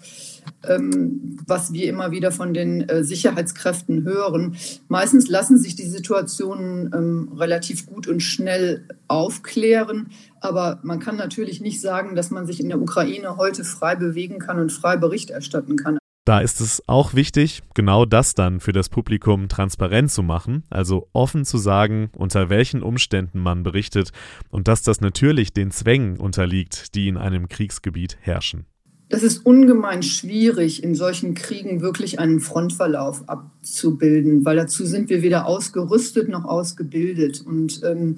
ähm, 0.66 1.38
was 1.46 1.72
wir 1.72 1.88
immer 1.88 2.10
wieder 2.10 2.32
von 2.32 2.54
den 2.54 2.88
äh, 2.88 3.04
Sicherheitskräften 3.04 4.04
hören. 4.04 4.56
Meistens 4.88 5.28
lassen 5.28 5.58
sich 5.58 5.76
die 5.76 5.86
Situationen 5.86 6.90
ähm, 6.94 7.32
relativ 7.36 7.86
gut 7.86 8.06
und 8.06 8.20
schnell 8.20 8.86
aufklären, 9.06 10.08
aber 10.40 10.80
man 10.82 11.00
kann 11.00 11.16
natürlich 11.16 11.60
nicht 11.60 11.80
sagen, 11.80 12.14
dass 12.14 12.30
man 12.30 12.46
sich 12.46 12.60
in 12.60 12.68
der 12.68 12.80
Ukraine 12.80 13.36
heute 13.36 13.64
frei 13.64 13.96
bewegen 13.96 14.38
kann 14.38 14.58
und 14.58 14.72
frei 14.72 14.96
Bericht 14.96 15.30
erstatten 15.30 15.76
kann. 15.76 15.98
Da 16.28 16.40
ist 16.40 16.60
es 16.60 16.82
auch 16.86 17.14
wichtig, 17.14 17.62
genau 17.72 18.04
das 18.04 18.34
dann 18.34 18.60
für 18.60 18.72
das 18.72 18.90
Publikum 18.90 19.48
transparent 19.48 20.10
zu 20.10 20.22
machen, 20.22 20.62
also 20.68 21.08
offen 21.14 21.46
zu 21.46 21.56
sagen, 21.56 22.10
unter 22.14 22.50
welchen 22.50 22.82
Umständen 22.82 23.38
man 23.38 23.62
berichtet 23.62 24.10
und 24.50 24.68
dass 24.68 24.82
das 24.82 25.00
natürlich 25.00 25.54
den 25.54 25.70
Zwängen 25.70 26.18
unterliegt, 26.18 26.94
die 26.94 27.08
in 27.08 27.16
einem 27.16 27.48
Kriegsgebiet 27.48 28.18
herrschen. 28.20 28.66
Das 29.08 29.22
ist 29.22 29.46
ungemein 29.46 30.02
schwierig, 30.02 30.82
in 30.82 30.94
solchen 30.94 31.32
Kriegen 31.32 31.80
wirklich 31.80 32.18
einen 32.18 32.40
Frontverlauf 32.40 33.26
abzubilden, 33.26 34.44
weil 34.44 34.56
dazu 34.56 34.84
sind 34.84 35.08
wir 35.08 35.22
weder 35.22 35.46
ausgerüstet 35.46 36.28
noch 36.28 36.44
ausgebildet. 36.44 37.40
Und 37.40 37.80
ähm, 37.84 38.16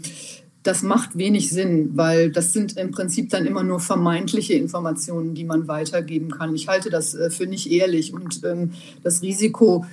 das 0.62 0.82
macht 0.82 1.16
wenig 1.16 1.50
Sinn, 1.50 1.90
weil 1.94 2.30
das 2.30 2.52
sind 2.52 2.76
im 2.76 2.90
Prinzip 2.90 3.30
dann 3.30 3.46
immer 3.46 3.62
nur 3.62 3.80
vermeintliche 3.80 4.54
Informationen, 4.54 5.34
die 5.34 5.44
man 5.44 5.68
weitergeben 5.68 6.30
kann. 6.30 6.54
Ich 6.54 6.68
halte 6.68 6.90
das 6.90 7.14
äh, 7.14 7.30
für 7.30 7.46
nicht 7.46 7.70
ehrlich 7.70 8.12
und 8.12 8.44
ähm, 8.44 8.72
das 9.02 9.22
Risiko 9.22 9.86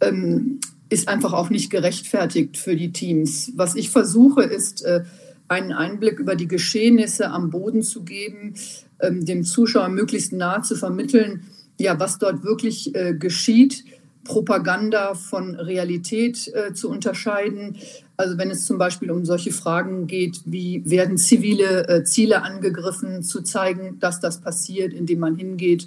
ähm, 0.00 0.60
ist 0.88 1.08
einfach 1.08 1.32
auch 1.32 1.50
nicht 1.50 1.70
gerechtfertigt 1.70 2.56
für 2.56 2.76
die 2.76 2.92
Teams. 2.92 3.52
Was 3.56 3.74
ich 3.74 3.90
versuche, 3.90 4.42
ist 4.42 4.84
äh, 4.84 5.02
einen 5.48 5.72
Einblick 5.72 6.20
über 6.20 6.36
die 6.36 6.48
Geschehnisse 6.48 7.30
am 7.30 7.50
Boden 7.50 7.82
zu 7.82 8.04
geben, 8.04 8.54
ähm, 9.00 9.24
dem 9.24 9.42
Zuschauer 9.42 9.88
möglichst 9.88 10.32
nah 10.32 10.62
zu 10.62 10.76
vermitteln, 10.76 11.42
ja, 11.78 11.98
was 11.98 12.18
dort 12.18 12.44
wirklich 12.44 12.94
äh, 12.94 13.14
geschieht 13.14 13.84
Propaganda 14.26 15.14
von 15.14 15.54
Realität 15.54 16.52
äh, 16.52 16.72
zu 16.74 16.90
unterscheiden. 16.90 17.76
Also 18.16 18.38
wenn 18.38 18.50
es 18.50 18.64
zum 18.64 18.78
Beispiel 18.78 19.10
um 19.10 19.24
solche 19.24 19.52
Fragen 19.52 20.06
geht, 20.06 20.40
wie 20.46 20.82
werden 20.88 21.18
zivile 21.18 21.86
äh, 21.88 22.04
Ziele 22.04 22.42
angegriffen, 22.42 23.22
zu 23.22 23.42
zeigen, 23.42 23.98
dass 24.00 24.20
das 24.20 24.40
passiert, 24.40 24.94
indem 24.94 25.20
man 25.20 25.36
hingeht 25.36 25.86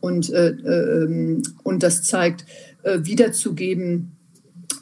und, 0.00 0.30
äh, 0.30 0.50
ähm, 0.50 1.42
und 1.62 1.82
das 1.82 2.02
zeigt, 2.02 2.44
äh, 2.82 2.98
wiederzugeben, 3.04 4.12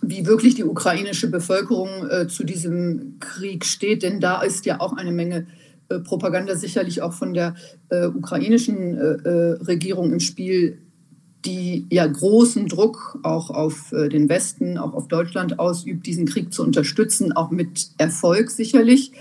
wie 0.03 0.27
wirklich 0.27 0.57
die 0.57 0.65
ukrainische 0.65 1.31
Bevölkerung 1.31 2.09
äh, 2.11 2.27
zu 2.27 2.43
diesem 2.43 3.19
Krieg 3.21 3.65
steht. 3.65 4.03
Denn 4.03 4.19
da 4.19 4.43
ist 4.43 4.67
ja 4.67 4.81
auch 4.81 4.95
eine 4.95 5.13
Menge 5.13 5.47
äh, 5.89 6.01
Propaganda 6.01 6.57
sicherlich 6.57 7.03
auch 7.03 7.13
von 7.13 7.35
der 7.35 7.55
ukrainischen 7.91 8.97
Regierung 8.97 10.13
im 10.13 10.21
Spiel 10.21 10.79
die 11.45 11.87
ja 11.91 12.07
großen 12.07 12.69
Druck 12.69 13.19
auch 13.23 13.51
auf 13.51 13.93
äh, 13.93 14.09
den 14.09 14.29
Westen, 14.29 14.79
auch 14.79 14.95
auf 14.95 15.09
Deutschland 15.09 15.59
ausübt, 15.59 16.07
diesen 16.07 16.27
Krieg 16.27 16.53
zu 16.53 16.63
unterstützen, 16.63 17.33
auch 17.33 17.51
mit 17.51 17.91
Erfolg 17.99 18.51
sicherlich. 18.51 19.13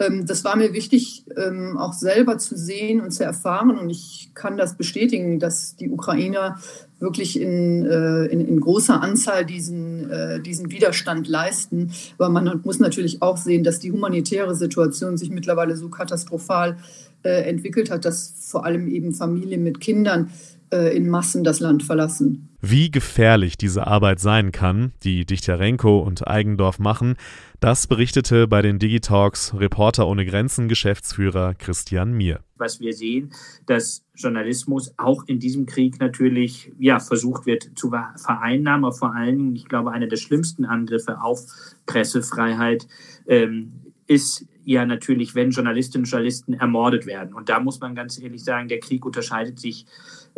Ähm, 0.00 0.26
das 0.26 0.42
war 0.44 0.56
mir 0.56 0.72
wichtig, 0.72 1.24
ähm, 1.36 1.76
auch 1.78 1.92
selber 1.92 2.38
zu 2.38 2.56
sehen 2.56 3.00
und 3.00 3.12
zu 3.12 3.22
erfahren. 3.22 3.78
Und 3.78 3.90
ich 3.90 4.30
kann 4.34 4.56
das 4.56 4.76
bestätigen, 4.76 5.38
dass 5.38 5.76
die 5.76 5.90
Ukrainer 5.90 6.58
wirklich 6.98 7.40
in, 7.40 7.86
äh, 7.86 8.24
in, 8.26 8.40
in 8.46 8.60
großer 8.60 9.00
Anzahl 9.00 9.46
diesen, 9.46 10.10
äh, 10.10 10.40
diesen 10.40 10.70
Widerstand 10.70 11.28
leisten. 11.28 11.92
Aber 12.18 12.30
man 12.30 12.60
muss 12.64 12.80
natürlich 12.80 13.22
auch 13.22 13.36
sehen, 13.36 13.62
dass 13.62 13.78
die 13.78 13.92
humanitäre 13.92 14.56
Situation 14.56 15.16
sich 15.16 15.30
mittlerweile 15.30 15.76
so 15.76 15.88
katastrophal 15.88 16.76
entwickelt 17.22 17.90
hat, 17.90 18.06
dass 18.06 18.32
vor 18.40 18.64
allem 18.64 18.88
eben 18.88 19.12
Familien 19.12 19.62
mit 19.62 19.78
Kindern 19.78 20.30
in 20.70 21.08
Massen 21.08 21.44
das 21.44 21.60
Land 21.60 21.82
verlassen. 21.82 22.48
Wie 22.62 22.90
gefährlich 22.90 23.56
diese 23.56 23.86
Arbeit 23.86 24.20
sein 24.20 24.52
kann, 24.52 24.92
die 25.02 25.24
Dichtarenko 25.24 26.00
und 26.00 26.28
Eigendorf 26.28 26.78
machen, 26.78 27.16
das 27.58 27.86
berichtete 27.86 28.46
bei 28.46 28.62
den 28.62 28.78
Digitalks 28.78 29.54
Reporter 29.54 30.06
ohne 30.06 30.26
Grenzen 30.26 30.68
Geschäftsführer 30.68 31.54
Christian 31.54 32.12
Mier. 32.12 32.40
Was 32.56 32.80
wir 32.80 32.92
sehen, 32.92 33.32
dass 33.66 34.04
Journalismus 34.14 34.92
auch 34.98 35.24
in 35.26 35.38
diesem 35.38 35.66
Krieg 35.66 35.98
natürlich 36.00 36.70
ja, 36.78 37.00
versucht 37.00 37.46
wird 37.46 37.70
zu 37.74 37.90
vereinnahmen, 38.16 38.84
aber 38.84 38.94
vor 38.94 39.14
allen 39.14 39.38
Dingen, 39.38 39.56
ich 39.56 39.66
glaube, 39.66 39.92
einer 39.92 40.06
der 40.06 40.18
schlimmsten 40.18 40.66
Angriffe 40.66 41.22
auf 41.22 41.40
Pressefreiheit 41.86 42.86
ähm, 43.26 43.72
ist 44.06 44.46
ja 44.64 44.84
natürlich, 44.84 45.34
wenn 45.34 45.50
Journalistinnen 45.50 46.04
und 46.04 46.10
Journalisten 46.10 46.54
ermordet 46.54 47.06
werden. 47.06 47.32
Und 47.34 47.48
da 47.48 47.60
muss 47.60 47.80
man 47.80 47.94
ganz 47.94 48.20
ehrlich 48.20 48.44
sagen, 48.44 48.68
der 48.68 48.80
Krieg 48.80 49.06
unterscheidet 49.06 49.58
sich 49.58 49.86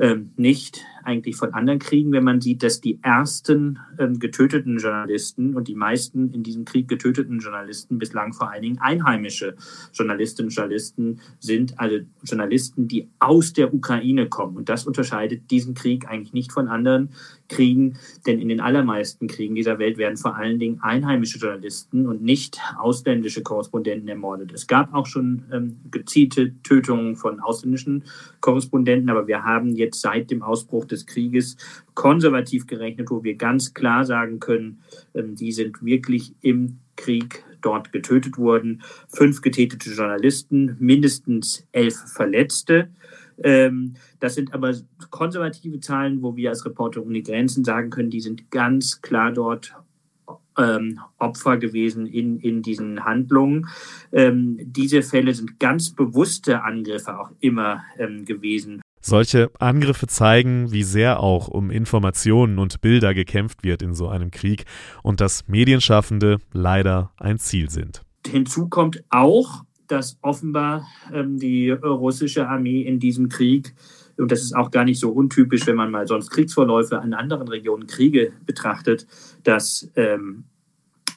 ähm, 0.03 0.33
nicht 0.37 0.85
eigentlich 1.05 1.37
von 1.37 1.55
anderen 1.55 1.79
Kriegen, 1.79 2.13
wenn 2.13 2.25
man 2.25 2.41
sieht, 2.41 2.63
dass 2.63 2.81
die 2.81 2.99
ersten 3.03 3.79
ähm, 3.99 4.19
getöteten 4.19 4.79
Journalisten 4.79 5.55
und 5.55 5.69
die 5.69 5.75
meisten 5.75 6.33
in 6.33 6.43
diesem 6.43 6.65
Krieg 6.65 6.89
getöteten 6.89 7.41
Journalisten 7.41 7.99
bislang 7.99 8.33
vor 8.33 8.51
allen 8.51 8.63
Dingen 8.63 8.79
einheimische 8.79 9.57
Journalistinnen 9.93 10.49
und 10.49 10.55
Journalisten 10.55 11.21
sind, 11.41 11.79
also 11.79 11.99
Journalisten, 12.23 12.89
die 12.89 13.09
aus 13.19 13.53
der 13.53 13.73
Ukraine 13.73 14.29
kommen. 14.29 14.57
Und 14.57 14.69
das 14.69 14.87
unterscheidet 14.87 15.51
diesen 15.51 15.75
Krieg 15.75 16.09
eigentlich 16.09 16.33
nicht 16.33 16.53
von 16.53 16.69
anderen 16.69 17.11
Kriegen, 17.49 17.99
denn 18.27 18.41
in 18.41 18.49
den 18.49 18.61
allermeisten 18.61 19.27
Kriegen 19.27 19.55
dieser 19.55 19.79
Welt 19.79 19.99
werden 19.99 20.17
vor 20.17 20.37
allen 20.37 20.59
Dingen 20.59 20.81
einheimische 20.81 21.39
Journalisten 21.39 22.07
und 22.07 22.23
nicht 22.23 22.59
ausländische 22.79 23.43
Korrespondenten 23.43 24.09
ermordet. 24.09 24.53
Es 24.53 24.67
gab 24.67 24.95
auch 24.95 25.07
schon 25.07 25.45
ähm, 25.53 25.77
gezielte 25.91 26.55
Tötungen 26.63 27.17
von 27.17 27.41
ausländischen 27.41 28.05
Korrespondenten, 28.41 29.11
aber 29.11 29.27
wir 29.27 29.45
haben 29.45 29.75
jetzt 29.77 30.01
seit 30.01 30.31
dem 30.31 30.43
Ausbruch 30.43 30.85
des 30.93 31.07
Krieges 31.07 31.57
konservativ 31.95 32.67
gerechnet, 32.67 33.11
wo 33.11 33.25
wir 33.25 33.35
ganz 33.35 33.75
klar 33.75 34.05
sagen 34.05 34.39
können, 34.41 34.83
ähm, 35.15 35.35
die 35.35 35.53
sind 35.53 35.83
wirklich 35.85 36.35
im 36.41 36.79
Krieg 36.97 37.45
dort 37.63 37.93
getötet 37.93 38.39
worden. 38.39 38.83
Fünf 39.09 39.41
getätete 39.41 39.91
Journalisten, 39.91 40.77
mindestens 40.79 41.67
elf 41.73 41.97
Verletzte. 42.13 42.91
Ähm, 43.43 43.95
das 44.21 44.35
sind 44.35 44.53
aber 44.55 44.75
konservative 45.11 45.81
Zahlen, 45.81 46.23
wo 46.23 46.37
wir 46.37 46.51
als 46.51 46.65
Reporter 46.65 47.05
ohne 47.05 47.23
Grenzen 47.23 47.65
sagen 47.65 47.91
können, 47.91 48.11
die 48.11 48.21
sind 48.21 48.51
ganz 48.51 49.01
klar 49.01 49.33
dort 49.33 49.75
ähm, 50.59 51.01
Opfer 51.19 51.57
gewesen 51.57 52.07
in, 52.07 52.39
in 52.39 52.63
diesen 52.63 53.05
Handlungen. 53.05 53.69
Ähm, 54.13 54.59
diese 54.61 55.03
Fälle 55.03 55.35
sind 55.35 55.59
ganz 55.59 55.91
bewusste 55.91 56.63
Angriffe 56.63 57.19
auch 57.19 57.31
immer 57.41 57.83
ähm, 57.99 58.25
gewesen. 58.25 58.83
Solche 59.03 59.51
Angriffe 59.59 60.07
zeigen, 60.07 60.73
wie 60.73 60.85
sehr 60.85 61.21
auch 61.21 61.49
um 61.49 61.71
Informationen 61.71 62.59
und 62.59 62.81
Bilder 62.81 63.15
gekämpft 63.15 63.65
wird 63.65 63.83
in 63.83 63.95
so 63.95 64.09
einem 64.09 64.31
Krieg 64.31 64.65
und 65.03 65.21
dass 65.21 65.47
Medienschaffende 65.49 66.39
leider 66.53 67.13
ein 67.19 67.39
Ziel 67.39 67.69
sind. 67.69 68.03
Hinzu 68.27 68.69
kommt 68.69 69.03
auch, 69.11 69.65
dass 69.89 70.17
offenbar 70.23 70.87
ähm, 71.13 71.39
die 71.39 71.71
russische 71.71 72.49
Armee 72.49 72.83
in 72.83 73.01
diesem 73.01 73.29
Krieg 73.29 73.75
und 74.17 74.31
das 74.31 74.43
ist 74.43 74.55
auch 74.55 74.71
gar 74.71 74.85
nicht 74.85 75.01
so 75.01 75.11
untypisch, 75.11 75.67
wenn 75.67 75.77
man 75.77 75.91
mal 75.91 76.07
sonst 76.07 76.31
Kriegsvorläufe 76.31 77.01
an 77.01 77.15
anderen 77.15 77.49
Regionen, 77.49 77.87
Kriege 77.87 78.33
betrachtet, 78.47 79.07
dass 79.43 79.91
ähm, 79.97 80.45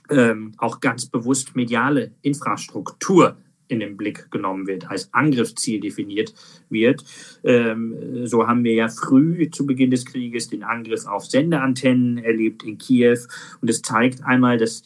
ähm, 0.10 0.54
auch 0.58 0.80
ganz 0.80 1.06
bewusst 1.08 1.56
mediale 1.56 2.12
Infrastruktur 2.22 3.38
in 3.68 3.80
den 3.80 3.98
Blick 3.98 4.30
genommen 4.32 4.68
wird, 4.68 4.90
als 4.90 5.14
Angriffsziel 5.14 5.80
definiert 5.80 6.34
wird. 6.70 7.04
Ähm, 7.44 8.26
so 8.26 8.48
haben 8.48 8.64
wir 8.64 8.74
ja 8.74 8.88
früh 8.88 9.50
zu 9.50 9.66
Beginn 9.66 9.92
des 9.92 10.06
Krieges 10.06 10.50
den 10.50 10.64
Angriff 10.64 11.06
auf 11.06 11.26
Sendeantennen 11.26 12.18
erlebt 12.18 12.64
in 12.64 12.78
Kiew. 12.78 13.20
Und 13.62 13.70
es 13.70 13.82
zeigt 13.82 14.24
einmal, 14.24 14.58
dass 14.58 14.84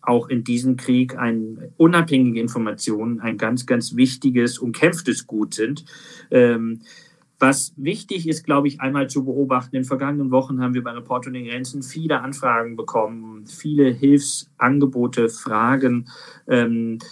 auch 0.00 0.28
in 0.28 0.44
diesem 0.44 0.76
Krieg 0.76 1.16
ein, 1.16 1.72
unabhängige 1.76 2.40
Informationen 2.40 3.20
ein 3.20 3.38
ganz, 3.38 3.66
ganz 3.66 3.96
wichtiges, 3.96 4.58
umkämpftes 4.58 5.26
Gut 5.26 5.54
sind. 5.54 5.84
Ähm, 6.30 6.80
was 7.42 7.74
wichtig 7.76 8.28
ist, 8.28 8.44
glaube 8.44 8.68
ich, 8.68 8.80
einmal 8.80 9.10
zu 9.10 9.24
beobachten, 9.24 9.74
in 9.74 9.82
den 9.82 9.88
vergangenen 9.88 10.30
Wochen 10.30 10.60
haben 10.60 10.74
wir 10.74 10.84
bei 10.84 10.92
Report 10.92 11.26
ohne 11.26 11.42
Grenzen 11.42 11.82
viele 11.82 12.20
Anfragen 12.20 12.76
bekommen, 12.76 13.46
viele 13.48 13.90
Hilfsangebote, 13.90 15.28
Fragen 15.28 16.08
ähm, 16.46 16.98
äh, 17.00 17.06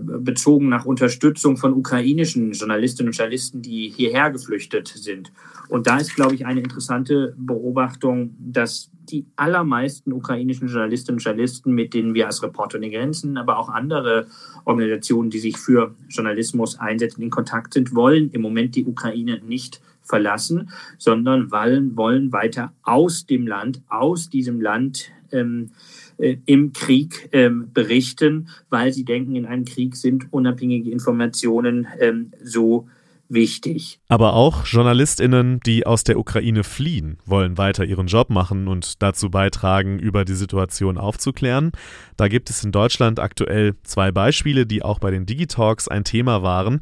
bezogen 0.00 0.68
nach 0.68 0.84
Unterstützung 0.84 1.56
von 1.56 1.72
ukrainischen 1.72 2.52
Journalistinnen 2.52 3.10
und 3.10 3.16
Journalisten, 3.16 3.62
die 3.62 3.88
hierher 3.88 4.30
geflüchtet 4.30 4.88
sind. 4.88 5.32
Und 5.68 5.86
da 5.86 5.98
ist, 5.98 6.14
glaube 6.14 6.34
ich, 6.34 6.46
eine 6.46 6.60
interessante 6.60 7.34
Beobachtung, 7.36 8.34
dass 8.38 8.90
die 9.10 9.26
allermeisten 9.36 10.12
ukrainischen 10.12 10.68
Journalistinnen 10.68 11.16
und 11.18 11.24
Journalisten, 11.24 11.72
mit 11.72 11.94
denen 11.94 12.14
wir 12.14 12.26
als 12.26 12.42
Reporter 12.42 12.78
ohne 12.78 12.90
Grenzen, 12.90 13.38
aber 13.38 13.58
auch 13.58 13.68
andere 13.68 14.26
Organisationen, 14.64 15.30
die 15.30 15.38
sich 15.38 15.56
für 15.56 15.94
Journalismus 16.08 16.78
einsetzen, 16.78 17.22
in 17.22 17.30
Kontakt 17.30 17.74
sind, 17.74 17.94
wollen 17.94 18.30
im 18.32 18.42
Moment 18.42 18.76
die 18.76 18.84
Ukraine 18.84 19.40
nicht 19.46 19.80
verlassen, 20.02 20.70
sondern 20.96 21.50
wollen, 21.50 21.96
wollen 21.96 22.32
weiter 22.32 22.72
aus 22.82 23.26
dem 23.26 23.46
Land, 23.46 23.82
aus 23.88 24.30
diesem 24.30 24.60
Land 24.60 25.10
ähm, 25.32 25.70
äh, 26.18 26.36
im 26.46 26.72
Krieg 26.72 27.28
ähm, 27.32 27.70
berichten, 27.72 28.48
weil 28.70 28.92
sie 28.92 29.04
denken, 29.04 29.36
in 29.36 29.46
einem 29.46 29.64
Krieg 29.64 29.96
sind 29.96 30.32
unabhängige 30.32 30.90
Informationen 30.90 31.86
ähm, 32.00 32.32
so 32.42 32.88
wichtig. 33.28 34.00
Aber 34.08 34.34
auch 34.34 34.66
Journalistinnen, 34.66 35.60
die 35.64 35.86
aus 35.86 36.04
der 36.04 36.18
Ukraine 36.18 36.64
fliehen, 36.64 37.18
wollen 37.26 37.58
weiter 37.58 37.84
ihren 37.84 38.06
Job 38.06 38.30
machen 38.30 38.68
und 38.68 39.02
dazu 39.02 39.30
beitragen, 39.30 39.98
über 39.98 40.24
die 40.24 40.34
Situation 40.34 40.98
aufzuklären. 40.98 41.72
Da 42.16 42.28
gibt 42.28 42.50
es 42.50 42.64
in 42.64 42.72
Deutschland 42.72 43.20
aktuell 43.20 43.74
zwei 43.82 44.10
Beispiele, 44.10 44.66
die 44.66 44.82
auch 44.82 44.98
bei 44.98 45.10
den 45.10 45.26
Digitalks 45.26 45.88
ein 45.88 46.04
Thema 46.04 46.42
waren. 46.42 46.80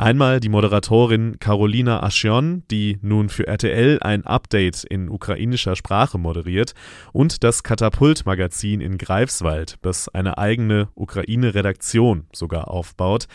Einmal 0.00 0.38
die 0.38 0.48
Moderatorin 0.48 1.40
Carolina 1.40 2.04
Aschion, 2.04 2.62
die 2.70 3.00
nun 3.02 3.28
für 3.28 3.48
RTL 3.48 3.98
ein 4.00 4.24
Update 4.24 4.84
in 4.84 5.08
ukrainischer 5.08 5.74
Sprache 5.74 6.18
moderiert, 6.18 6.74
und 7.12 7.42
das 7.42 7.64
Katapult-Magazin 7.64 8.80
in 8.80 8.96
Greifswald, 8.96 9.74
das 9.82 10.08
eine 10.08 10.38
eigene 10.38 10.86
Ukraine-Redaktion 10.94 12.28
sogar 12.32 12.68
aufbaut. 12.68 13.26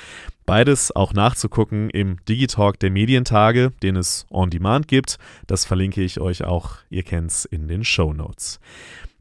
Beides 0.45 0.95
auch 0.95 1.11
nachzugucken 1.11 1.89
im 1.89 2.23
Digitalk 2.29 2.79
der 2.79 2.91
Medientage, 2.91 3.73
den 3.83 3.97
es 3.97 4.25
on 4.31 4.49
demand 4.49 4.87
gibt. 4.87 5.17
Das 5.47 5.65
verlinke 5.65 6.01
ich 6.01 6.21
euch 6.21 6.45
auch, 6.45 6.77
ihr 6.89 7.03
kennt's 7.03 7.43
in 7.43 7.67
den 7.67 7.83
Show 7.83 8.13
Notes. 8.13 8.61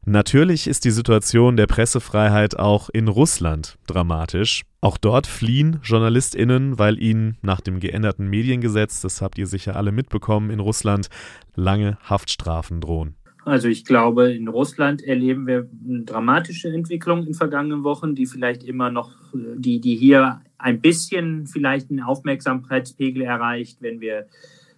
Natürlich 0.05 0.67
ist 0.67 0.83
die 0.83 0.91
Situation 0.91 1.55
der 1.55 1.65
Pressefreiheit 1.65 2.59
auch 2.59 2.89
in 2.89 3.07
Russland 3.07 3.77
dramatisch. 3.87 4.63
Auch 4.81 4.97
dort 4.97 5.27
fliehen 5.27 5.79
JournalistInnen, 5.81 6.77
weil 6.77 7.01
ihnen 7.01 7.37
nach 7.41 7.61
dem 7.61 7.79
geänderten 7.79 8.29
Mediengesetz, 8.29 8.99
das 8.99 9.21
habt 9.21 9.37
ihr 9.37 9.47
sicher 9.47 9.77
alle 9.77 9.93
mitbekommen, 9.93 10.49
in 10.49 10.59
Russland 10.59 11.07
lange 11.55 11.97
Haftstrafen 12.03 12.81
drohen. 12.81 13.15
Also 13.45 13.69
ich 13.69 13.85
glaube, 13.85 14.33
in 14.33 14.49
Russland 14.49 15.01
erleben 15.01 15.47
wir 15.47 15.69
eine 15.87 16.03
dramatische 16.03 16.67
Entwicklung 16.67 17.25
in 17.25 17.33
vergangenen 17.33 17.85
Wochen, 17.85 18.13
die 18.13 18.25
vielleicht 18.25 18.63
immer 18.63 18.91
noch, 18.91 19.11
die, 19.33 19.79
die 19.79 19.95
hier 19.95 20.41
ein 20.57 20.81
bisschen 20.81 21.47
vielleicht 21.47 21.89
einen 21.89 22.01
Aufmerksamkeitspegel 22.01 23.21
erreicht, 23.21 23.81
wenn 23.81 24.01
wir 24.01 24.27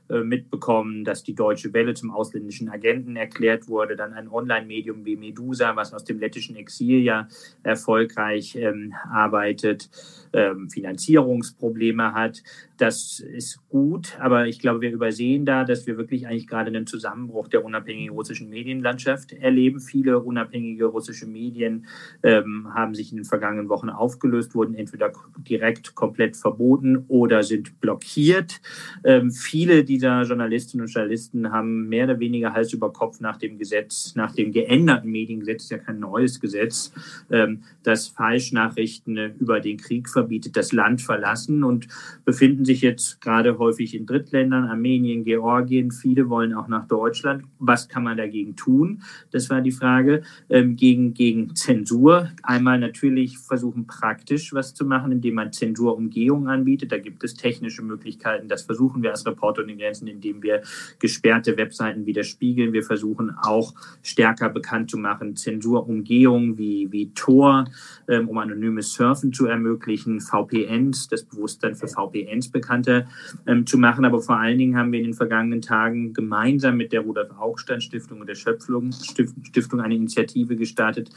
mitbekommen, 0.10 1.04
dass 1.04 1.24
die 1.24 1.34
Deutsche 1.34 1.74
Welle 1.74 1.94
zum 1.94 2.12
ausländischen 2.12 2.70
Agenten 2.70 3.16
erklärt 3.16 3.68
wurde, 3.68 3.96
dann 3.96 4.14
ein 4.14 4.30
Online-Medium 4.30 5.04
wie 5.06 5.16
Medusa, 5.16 5.76
was 5.76 5.94
aus 5.94 6.04
dem 6.04 6.20
lettischen 6.20 6.56
Exil 6.56 7.02
ja 7.02 7.28
erfolgreich 7.64 8.56
ähm, 8.56 8.94
arbeitet, 9.12 9.90
ähm, 10.34 10.70
Finanzierungsprobleme 10.70 12.14
hat. 12.14 12.44
Das 12.78 13.22
ist 13.22 13.60
gut, 13.70 14.18
aber 14.20 14.48
ich 14.48 14.60
glaube, 14.60 14.82
wir 14.82 14.92
übersehen 14.92 15.46
da, 15.46 15.64
dass 15.64 15.88
wir 15.88 15.98
wirklich 15.98 16.28
eigentlich 16.28 16.48
gerade 16.48 16.68
einen 16.68 16.86
Zusammenbruch 16.86 17.48
der 17.48 17.64
unabhängigen 17.64 18.14
russischen 18.14 18.50
Medienlandschaft 18.50 19.32
erleben. 19.32 19.80
Viele 19.80 20.20
unabhängige 20.20 20.86
russische 20.86 21.26
Medien 21.26 21.86
ähm, 22.22 22.68
haben 22.74 22.94
sich 22.94 23.12
in 23.12 23.18
den 23.18 23.26
vergangenen 23.26 23.70
Wochen 23.70 23.90
aufgelöst, 23.90 24.56
wurden 24.56 24.76
entweder 24.76 25.14
direkt 25.38 25.96
komplett 25.96 26.36
verboten 26.36 27.06
oder 27.08 27.44
sind 27.44 27.80
blockiert. 27.80 28.60
Ähm, 29.06 29.32
viele 29.32 29.86
dieser 29.86 30.24
Journalistinnen 30.24 30.86
und 30.86 30.92
Journalisten 30.92 31.54
haben 31.54 31.88
mehr 31.88 32.04
oder 32.06 32.20
weniger 32.20 32.52
Hals 32.54 32.74
über 32.74 32.92
Kopf 32.92 33.22
nach 33.22 33.38
dem 33.38 33.58
Gesetz, 33.58 34.16
nach 34.16 34.34
dem 34.34 34.52
geänderten 34.52 35.10
Mediengesetz, 35.10 35.64
ist 35.64 35.72
ja 35.72 35.78
kein 35.78 36.00
neues 36.00 36.42
Gesetz, 36.42 36.92
ähm, 37.32 37.64
das 37.84 38.10
Falschnachrichten 38.10 39.36
über 39.40 39.62
den 39.62 39.78
Krieg 39.78 40.10
verbietet, 40.10 40.58
das 40.58 40.74
Land 40.74 41.02
verlassen 41.02 41.64
und 41.64 41.88
befinden 42.26 42.65
sich 42.66 42.82
jetzt 42.82 43.22
gerade 43.22 43.58
häufig 43.58 43.96
in 43.96 44.06
Drittländern, 44.06 44.66
Armenien, 44.66 45.24
Georgien. 45.24 45.92
Viele 45.92 46.30
wollen 46.30 46.54
auch 46.54 46.68
nach 46.68 46.88
Deutschland. 46.88 47.44
Was 47.60 47.88
kann 47.88 48.04
man 48.04 48.18
dagegen 48.18 48.56
tun? 48.56 49.02
Das 49.32 49.50
war 49.50 49.62
die 49.62 49.72
Frage. 49.72 50.24
Ähm, 50.50 50.76
gegen, 50.76 51.14
gegen 51.14 51.56
Zensur. 51.56 52.32
Einmal 52.44 52.80
natürlich 52.80 53.38
versuchen, 53.38 53.88
praktisch 53.88 54.54
was 54.54 54.74
zu 54.74 54.86
machen, 54.86 55.12
indem 55.12 55.36
man 55.36 55.52
Zensurumgehungen 55.52 56.48
anbietet. 56.48 56.92
Da 56.92 56.98
gibt 56.98 57.24
es 57.24 57.36
technische 57.36 57.82
Möglichkeiten. 57.82 58.48
Das 58.48 58.64
versuchen 58.64 59.04
wir 59.04 59.12
als 59.12 59.26
Reporter 59.26 59.62
und 59.62 59.70
den 59.70 59.78
Grenzen, 59.78 60.08
indem 60.08 60.44
wir 60.44 60.62
gesperrte 61.00 61.58
Webseiten 61.58 62.06
widerspiegeln. 62.06 62.74
Wir 62.74 62.84
versuchen 62.84 63.36
auch 63.42 63.74
stärker 64.04 64.50
bekannt 64.50 64.90
zu 64.90 64.98
machen, 64.98 65.36
Zensurumgehungen 65.36 66.58
wie, 66.58 66.92
wie 66.92 67.12
Tor, 67.14 67.66
ähm, 68.08 68.30
um 68.30 68.38
anonymes 68.38 68.94
Surfen 68.94 69.34
zu 69.34 69.46
ermöglichen, 69.46 70.20
VPNs, 70.20 71.08
das 71.08 71.24
Bewusstsein 71.24 71.76
für 71.76 71.88
VPNs 71.88 72.50
bekannter 72.56 73.08
ähm, 73.46 73.68
zu 73.68 73.78
machen. 73.78 74.06
Aber 74.06 74.22
vor 74.22 74.40
allen 74.40 74.58
Dingen 74.58 74.78
haben 74.78 74.92
wir 74.92 75.00
in 75.00 75.06
den 75.06 75.14
vergangenen 75.14 75.62
Tagen 75.62 76.14
gemeinsam 76.14 76.78
mit 76.78 76.92
der 76.92 77.02
Rudolf 77.02 77.30
Augstein 77.38 77.82
Stiftung 77.82 78.22
und 78.22 78.28
der 78.28 78.36
Schöpflung 78.36 78.92
Stiftung 78.92 79.82
eine 79.82 79.96
Initiative 79.96 80.56
gestartet, 80.56 81.12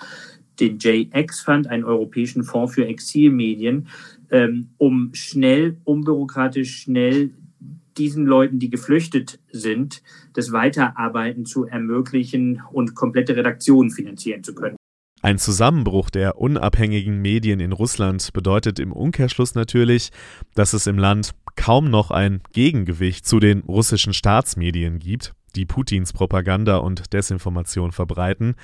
den 0.60 0.78
JX 0.78 1.40
Fund, 1.40 1.66
einen 1.68 1.84
europäischen 1.84 2.42
Fonds 2.42 2.74
für 2.74 2.86
Exilmedien, 2.86 3.86
ähm, 4.30 4.70
um 4.76 5.10
schnell, 5.14 5.76
unbürokratisch, 5.84 6.82
schnell 6.82 7.30
diesen 7.96 8.26
Leuten, 8.26 8.58
die 8.58 8.70
geflüchtet 8.70 9.40
sind, 9.50 10.02
das 10.34 10.52
Weiterarbeiten 10.52 11.46
zu 11.46 11.64
ermöglichen 11.64 12.62
und 12.72 12.94
komplette 12.94 13.36
Redaktionen 13.36 13.90
finanzieren 13.90 14.44
zu 14.44 14.54
können. 14.54 14.77
Ein 15.20 15.38
Zusammenbruch 15.38 16.10
der 16.10 16.38
unabhängigen 16.38 17.20
Medien 17.20 17.58
in 17.58 17.72
Russland 17.72 18.32
bedeutet 18.32 18.78
im 18.78 18.92
Umkehrschluss 18.92 19.56
natürlich, 19.56 20.10
dass 20.54 20.74
es 20.74 20.86
im 20.86 20.96
Land 20.96 21.32
kaum 21.56 21.90
noch 21.90 22.12
ein 22.12 22.40
Gegengewicht 22.52 23.26
zu 23.26 23.40
den 23.40 23.60
russischen 23.62 24.14
Staatsmedien 24.14 25.00
gibt, 25.00 25.34
die 25.56 25.66
Putins 25.66 26.12
Propaganda 26.12 26.76
und 26.76 27.12
Desinformation 27.12 27.90
verbreiten. 27.90 28.54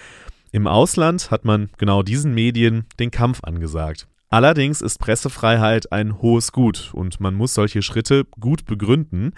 Im 0.52 0.68
Ausland 0.68 1.32
hat 1.32 1.44
man 1.44 1.70
genau 1.76 2.04
diesen 2.04 2.32
Medien 2.34 2.84
den 3.00 3.10
Kampf 3.10 3.42
angesagt. 3.42 4.06
Allerdings 4.30 4.80
ist 4.80 4.98
Pressefreiheit 4.98 5.90
ein 5.90 6.22
hohes 6.22 6.52
Gut 6.52 6.92
und 6.94 7.18
man 7.18 7.34
muss 7.34 7.54
solche 7.54 7.82
Schritte 7.82 8.24
gut 8.38 8.64
begründen. 8.64 9.32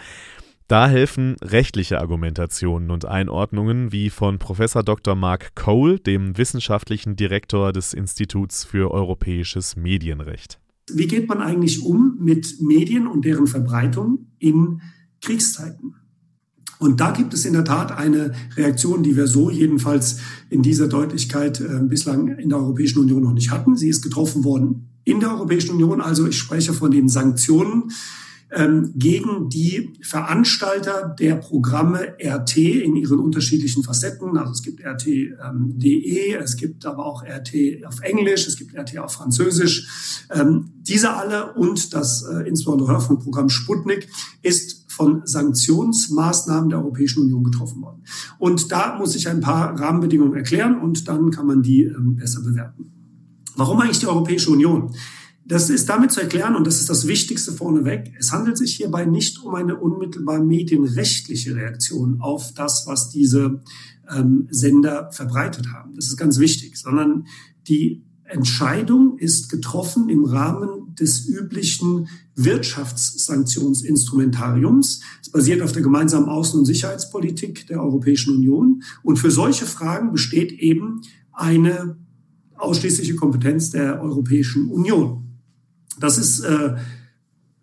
Da 0.68 0.88
helfen 0.88 1.36
rechtliche 1.42 2.00
Argumentationen 2.00 2.90
und 2.90 3.04
Einordnungen 3.04 3.92
wie 3.92 4.10
von 4.10 4.40
Professor 4.40 4.82
Dr. 4.82 5.14
Mark 5.14 5.54
Cole, 5.54 6.00
dem 6.00 6.36
wissenschaftlichen 6.36 7.14
Direktor 7.14 7.72
des 7.72 7.94
Instituts 7.94 8.64
für 8.64 8.90
europäisches 8.90 9.76
Medienrecht. 9.76 10.58
Wie 10.92 11.06
geht 11.06 11.28
man 11.28 11.40
eigentlich 11.40 11.82
um 11.82 12.18
mit 12.20 12.60
Medien 12.60 13.06
und 13.06 13.24
deren 13.24 13.46
Verbreitung 13.46 14.26
in 14.40 14.80
Kriegszeiten? 15.20 15.94
Und 16.80 17.00
da 17.00 17.12
gibt 17.12 17.32
es 17.32 17.44
in 17.44 17.52
der 17.52 17.64
Tat 17.64 17.92
eine 17.92 18.32
Reaktion, 18.56 19.04
die 19.04 19.16
wir 19.16 19.28
so 19.28 19.50
jedenfalls 19.50 20.18
in 20.50 20.62
dieser 20.62 20.88
Deutlichkeit 20.88 21.60
äh, 21.60 21.80
bislang 21.82 22.38
in 22.38 22.48
der 22.48 22.58
Europäischen 22.58 22.98
Union 22.98 23.22
noch 23.22 23.32
nicht 23.32 23.52
hatten. 23.52 23.76
Sie 23.76 23.88
ist 23.88 24.02
getroffen 24.02 24.42
worden 24.42 24.88
in 25.04 25.20
der 25.20 25.30
Europäischen 25.30 25.76
Union. 25.76 26.00
Also 26.00 26.26
ich 26.26 26.36
spreche 26.36 26.72
von 26.72 26.90
den 26.90 27.08
Sanktionen 27.08 27.92
ähm, 28.50 28.92
gegen 28.94 29.48
die 29.48 29.98
Veranstalter 30.02 31.14
der 31.18 31.34
Programme 31.36 32.14
RT 32.22 32.56
in 32.56 32.94
ihren 32.94 33.18
unterschiedlichen 33.18 33.82
Facetten. 33.82 34.36
Also 34.38 34.52
es 34.52 34.62
gibt 34.62 34.84
RT.de, 34.84 36.32
ähm, 36.32 36.40
es 36.42 36.56
gibt 36.56 36.86
aber 36.86 37.04
auch 37.04 37.24
RT 37.24 37.84
auf 37.86 38.00
Englisch, 38.02 38.46
es 38.46 38.56
gibt 38.56 38.76
RT 38.76 38.98
auf 38.98 39.12
Französisch. 39.12 40.26
Ähm, 40.30 40.70
diese 40.82 41.14
alle 41.14 41.54
und 41.54 41.92
das 41.92 42.22
äh, 42.22 42.48
insbesondere 42.48 42.92
Hörfunkprogramm 42.92 43.48
Sputnik 43.48 44.08
ist 44.42 44.84
von 44.88 45.22
Sanktionsmaßnahmen 45.26 46.70
der 46.70 46.78
Europäischen 46.78 47.24
Union 47.24 47.44
getroffen 47.44 47.82
worden. 47.82 48.04
Und 48.38 48.72
da 48.72 48.96
muss 48.96 49.14
ich 49.14 49.28
ein 49.28 49.40
paar 49.40 49.78
Rahmenbedingungen 49.78 50.34
erklären 50.34 50.80
und 50.80 51.08
dann 51.08 51.30
kann 51.30 51.46
man 51.46 51.62
die 51.62 51.82
ähm, 51.82 52.16
besser 52.16 52.42
bewerten. 52.42 52.92
Warum 53.56 53.80
eigentlich 53.80 53.98
die 53.98 54.06
Europäische 54.06 54.50
Union? 54.50 54.94
Das 55.48 55.70
ist 55.70 55.88
damit 55.88 56.10
zu 56.10 56.20
erklären, 56.20 56.56
und 56.56 56.66
das 56.66 56.80
ist 56.80 56.90
das 56.90 57.06
Wichtigste 57.06 57.52
vorneweg, 57.52 58.12
es 58.18 58.32
handelt 58.32 58.58
sich 58.58 58.74
hierbei 58.74 59.04
nicht 59.04 59.40
um 59.44 59.54
eine 59.54 59.76
unmittelbar 59.76 60.42
medienrechtliche 60.42 61.54
Reaktion 61.54 62.20
auf 62.20 62.52
das, 62.52 62.88
was 62.88 63.10
diese 63.10 63.62
ähm, 64.12 64.48
Sender 64.50 65.12
verbreitet 65.12 65.68
haben. 65.72 65.94
Das 65.94 66.06
ist 66.06 66.16
ganz 66.16 66.40
wichtig, 66.40 66.76
sondern 66.76 67.28
die 67.68 68.02
Entscheidung 68.24 69.18
ist 69.18 69.48
getroffen 69.48 70.08
im 70.08 70.24
Rahmen 70.24 70.96
des 70.96 71.28
üblichen 71.28 72.08
Wirtschaftssanktionsinstrumentariums. 72.34 75.00
Es 75.22 75.30
basiert 75.30 75.62
auf 75.62 75.70
der 75.70 75.82
gemeinsamen 75.82 76.28
Außen- 76.28 76.58
und 76.58 76.64
Sicherheitspolitik 76.64 77.68
der 77.68 77.80
Europäischen 77.80 78.34
Union. 78.34 78.82
Und 79.04 79.20
für 79.20 79.30
solche 79.30 79.66
Fragen 79.66 80.10
besteht 80.10 80.50
eben 80.50 81.02
eine 81.32 81.98
ausschließliche 82.56 83.14
Kompetenz 83.14 83.70
der 83.70 84.02
Europäischen 84.02 84.70
Union. 84.70 85.25
Das 85.98 86.18
ist 86.18 86.40
äh, 86.40 86.76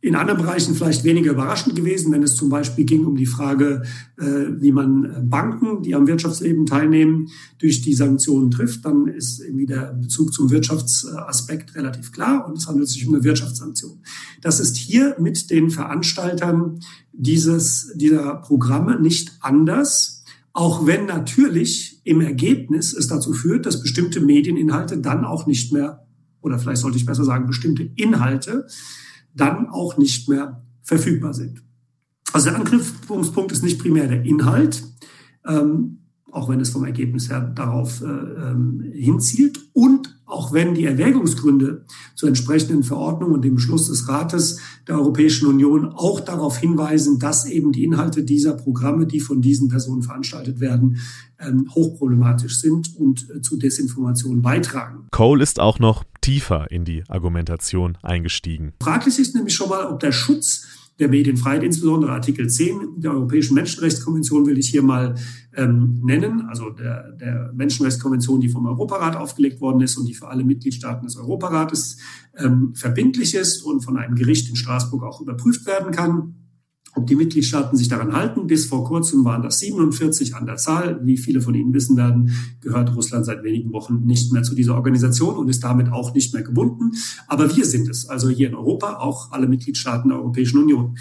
in 0.04 0.16
anderen 0.16 0.42
Bereichen 0.42 0.76
vielleicht 0.76 1.06
weniger 1.06 1.32
überraschend 1.32 1.78
gewesen, 1.78 2.12
wenn 2.12 2.24
es 2.24 2.36
zum 2.36 2.50
Beispiel 2.50 2.84
ging 2.84 3.06
um 3.06 3.16
die 3.16 3.26
Frage, 3.26 3.84
äh, 4.20 4.24
wie 4.60 4.74
man 4.74 5.06
äh, 5.06 5.22
Banken, 5.22 5.82
die 5.82 5.96
am 5.96 6.08
Wirtschaftsleben 6.08 6.66
teilnehmen, 6.66 7.30
durch 7.60 7.82
die 7.82 7.94
Sanktionen 7.94 8.52
trifft. 8.52 8.84
Dann 8.84 9.08
ist 9.08 9.40
irgendwie 9.40 9.66
der 9.66 9.94
Bezug 9.94 10.34
zum 10.34 10.52
Wirtschaftsaspekt 10.52 11.76
relativ 11.76 12.12
klar 12.12 12.46
und 12.46 12.58
es 12.58 12.68
handelt 12.68 12.90
sich 12.90 13.08
um 13.08 13.14
eine 13.14 13.24
Wirtschaftssanktion. 13.24 14.02
Das 14.42 14.60
ist 14.60 14.76
hier 14.76 15.16
mit 15.22 15.50
den 15.50 15.70
Veranstaltern 15.70 16.82
dieses, 17.14 17.94
dieser 17.96 18.36
Programme 18.36 19.00
nicht 19.00 19.32
anders, 19.40 20.26
auch 20.52 20.86
wenn 20.86 21.06
natürlich 21.06 22.02
im 22.04 22.20
Ergebnis 22.20 22.94
es 22.94 23.08
dazu 23.08 23.32
führt, 23.32 23.66
dass 23.66 23.82
bestimmte 23.82 24.20
Medieninhalte 24.20 24.98
dann 24.98 25.24
auch 25.24 25.48
nicht 25.48 25.72
mehr, 25.72 26.03
oder 26.44 26.60
vielleicht 26.60 26.82
sollte 26.82 26.98
ich 26.98 27.06
besser 27.06 27.24
sagen, 27.24 27.48
bestimmte 27.48 27.84
Inhalte 27.96 28.68
dann 29.34 29.68
auch 29.70 29.98
nicht 29.98 30.30
mehr 30.30 30.64
verfügbar 30.84 31.34
sind. 31.34 31.64
Also 32.34 32.50
der 32.50 32.60
Anknüpfungspunkt 32.60 33.52
ist 33.52 33.64
nicht 33.64 33.80
primär 33.80 34.08
der 34.08 34.24
Inhalt, 34.24 34.84
ähm, 35.48 36.00
auch 36.32 36.50
wenn 36.50 36.60
es 36.60 36.72
vom 36.72 36.84
Ergebnis 36.84 37.30
her 37.30 37.42
darauf 37.42 38.02
äh, 38.02 38.06
ähm, 38.06 38.92
hinzielt 38.94 39.60
und 39.74 40.22
auch 40.34 40.52
wenn 40.52 40.74
die 40.74 40.86
Erwägungsgründe 40.86 41.86
zur 42.16 42.28
entsprechenden 42.28 42.84
Verordnung 42.84 43.32
und 43.32 43.44
dem 43.44 43.56
Beschluss 43.56 43.88
des 43.88 44.08
Rates 44.10 44.60
der 44.88 44.98
Europäischen 44.98 45.48
Union 45.48 45.86
auch 45.94 46.20
darauf 46.20 46.58
hinweisen, 46.58 47.20
dass 47.20 47.46
eben 47.46 47.72
die 47.72 47.84
Inhalte 47.84 48.24
dieser 48.24 48.54
Programme, 48.54 49.06
die 49.06 49.20
von 49.20 49.42
diesen 49.42 49.70
Personen 49.70 50.02
veranstaltet 50.02 50.60
werden, 50.60 50.98
ähm, 51.40 51.70
hochproblematisch 51.74 52.60
sind 52.60 52.96
und 52.98 53.30
äh, 53.30 53.42
zu 53.42 53.58
Desinformation 53.58 54.42
beitragen. 54.42 55.08
Cole 55.12 55.44
ist 55.44 55.60
auch 55.60 55.80
noch 55.80 56.04
tiefer 56.22 56.72
in 56.72 56.86
die 56.86 57.04
Argumentation 57.08 57.98
eingestiegen. 58.02 58.74
Fraglich 58.82 59.20
ist 59.20 59.36
nämlich 59.36 59.54
schon 59.54 59.70
mal, 59.70 59.86
ob 59.86 60.00
der 60.00 60.12
Schutz 60.12 60.66
der 61.00 61.10
Medienfreiheit, 61.10 61.64
insbesondere 61.64 62.12
Artikel 62.12 62.50
10 62.50 63.02
der 63.02 63.12
Europäischen 63.12 63.56
Menschenrechtskonvention 63.56 64.46
will 64.46 64.58
ich 64.58 64.70
hier 64.70 64.84
mal 64.84 65.16
ähm, 65.56 66.00
nennen, 66.04 66.42
also 66.48 66.70
der, 66.70 67.14
der 67.14 67.52
Menschenrechtskonvention, 67.54 68.42
die 68.42 68.50
vom 68.50 68.66
Europarat 68.68 69.16
aufgelegt 69.16 69.60
worden 69.60 69.82
ist 69.82 69.98
und 69.98 70.06
die 70.06 70.14
für 70.14 70.28
alle 70.28 70.44
Mitgliedstaaten 70.44 71.06
des 71.06 71.18
Europarates 71.18 71.98
ähm, 72.38 72.74
verbindlich 72.76 73.34
ist 73.34 73.64
und 73.64 73.82
von 73.82 73.98
einem 73.98 74.16
Gericht 74.16 74.50
in 74.50 74.56
Straßburg 74.56 75.04
auch 75.04 75.22
überprüft 75.22 75.66
werden 75.66 75.92
kann 75.92 76.36
ob 76.96 77.08
die 77.08 77.16
Mitgliedstaaten 77.16 77.78
sich 77.78 77.88
daran 77.88 78.14
halten. 78.14 78.48
Bis 78.48 78.66
vor 78.66 78.84
kurzem 78.86 79.26
waren 79.26 79.42
das 79.42 79.60
47 79.60 80.36
an 80.36 80.46
der 80.46 80.58
Zahl. 80.58 81.00
Wie 81.04 81.18
viele 81.18 81.42
von 81.42 81.56
Ihnen 81.56 81.74
wissen 81.74 81.98
werden, 81.98 82.32
gehört 82.62 82.96
Russland 82.96 83.26
seit 83.26 83.44
wenigen 83.44 83.74
Wochen 83.74 84.06
nicht 84.06 84.32
mehr 84.32 84.44
zu 84.44 84.56
dieser 84.56 84.76
Organisation 84.76 85.36
und 85.36 85.50
ist 85.50 85.64
damit 85.64 85.92
auch 85.92 86.14
nicht 86.14 86.34
mehr 86.34 86.44
gebunden. 86.44 86.92
Aber 87.28 87.56
wir 87.56 87.66
sind 87.66 87.90
es, 87.90 88.08
also 88.08 88.30
hier 88.30 88.50
in 88.50 88.56
Europa, 88.56 88.98
auch 88.98 89.32
alle 89.32 89.48
Mitgliedstaaten 89.48 90.10
der 90.10 90.20
Europäischen 90.20 90.62
Union. 90.62 90.98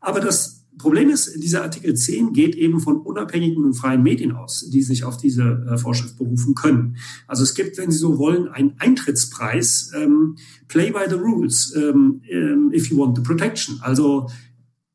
Aber 0.00 0.20
das 0.20 0.62
Problem 0.78 1.10
ist, 1.10 1.42
dieser 1.42 1.62
Artikel 1.62 1.94
10 1.94 2.32
geht 2.32 2.54
eben 2.56 2.80
von 2.80 2.96
unabhängigen 2.96 3.64
und 3.64 3.74
freien 3.74 4.02
Medien 4.02 4.32
aus, 4.32 4.68
die 4.70 4.82
sich 4.82 5.04
auf 5.04 5.16
diese 5.16 5.66
äh, 5.70 5.76
Vorschrift 5.76 6.16
berufen 6.16 6.54
können. 6.54 6.96
Also 7.26 7.42
es 7.42 7.54
gibt, 7.54 7.76
wenn 7.78 7.90
Sie 7.90 7.98
so 7.98 8.18
wollen, 8.18 8.48
einen 8.48 8.74
Eintrittspreis, 8.78 9.92
ähm, 9.94 10.36
play 10.68 10.90
by 10.90 11.04
the 11.08 11.16
rules, 11.16 11.74
ähm, 11.76 12.22
ähm 12.30 12.72
if 12.72 12.90
you 12.90 12.96
want 12.96 13.16
the 13.16 13.22
protection. 13.22 13.78
Also 13.82 14.28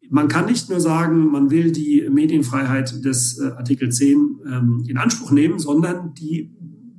man 0.10 0.28
kann 0.28 0.46
nicht 0.46 0.70
nur 0.70 0.80
sagen, 0.80 1.32
man 1.32 1.50
will 1.50 1.72
die 1.72 2.08
Medienfreiheit 2.10 3.04
des 3.04 3.40
äh, 3.40 3.48
Artikel 3.52 3.92
10 3.92 4.40
ähm, 4.46 4.84
in 4.88 4.98
Anspruch 4.98 5.32
nehmen, 5.32 5.60
sondern 5.60 6.14
die 6.14 6.52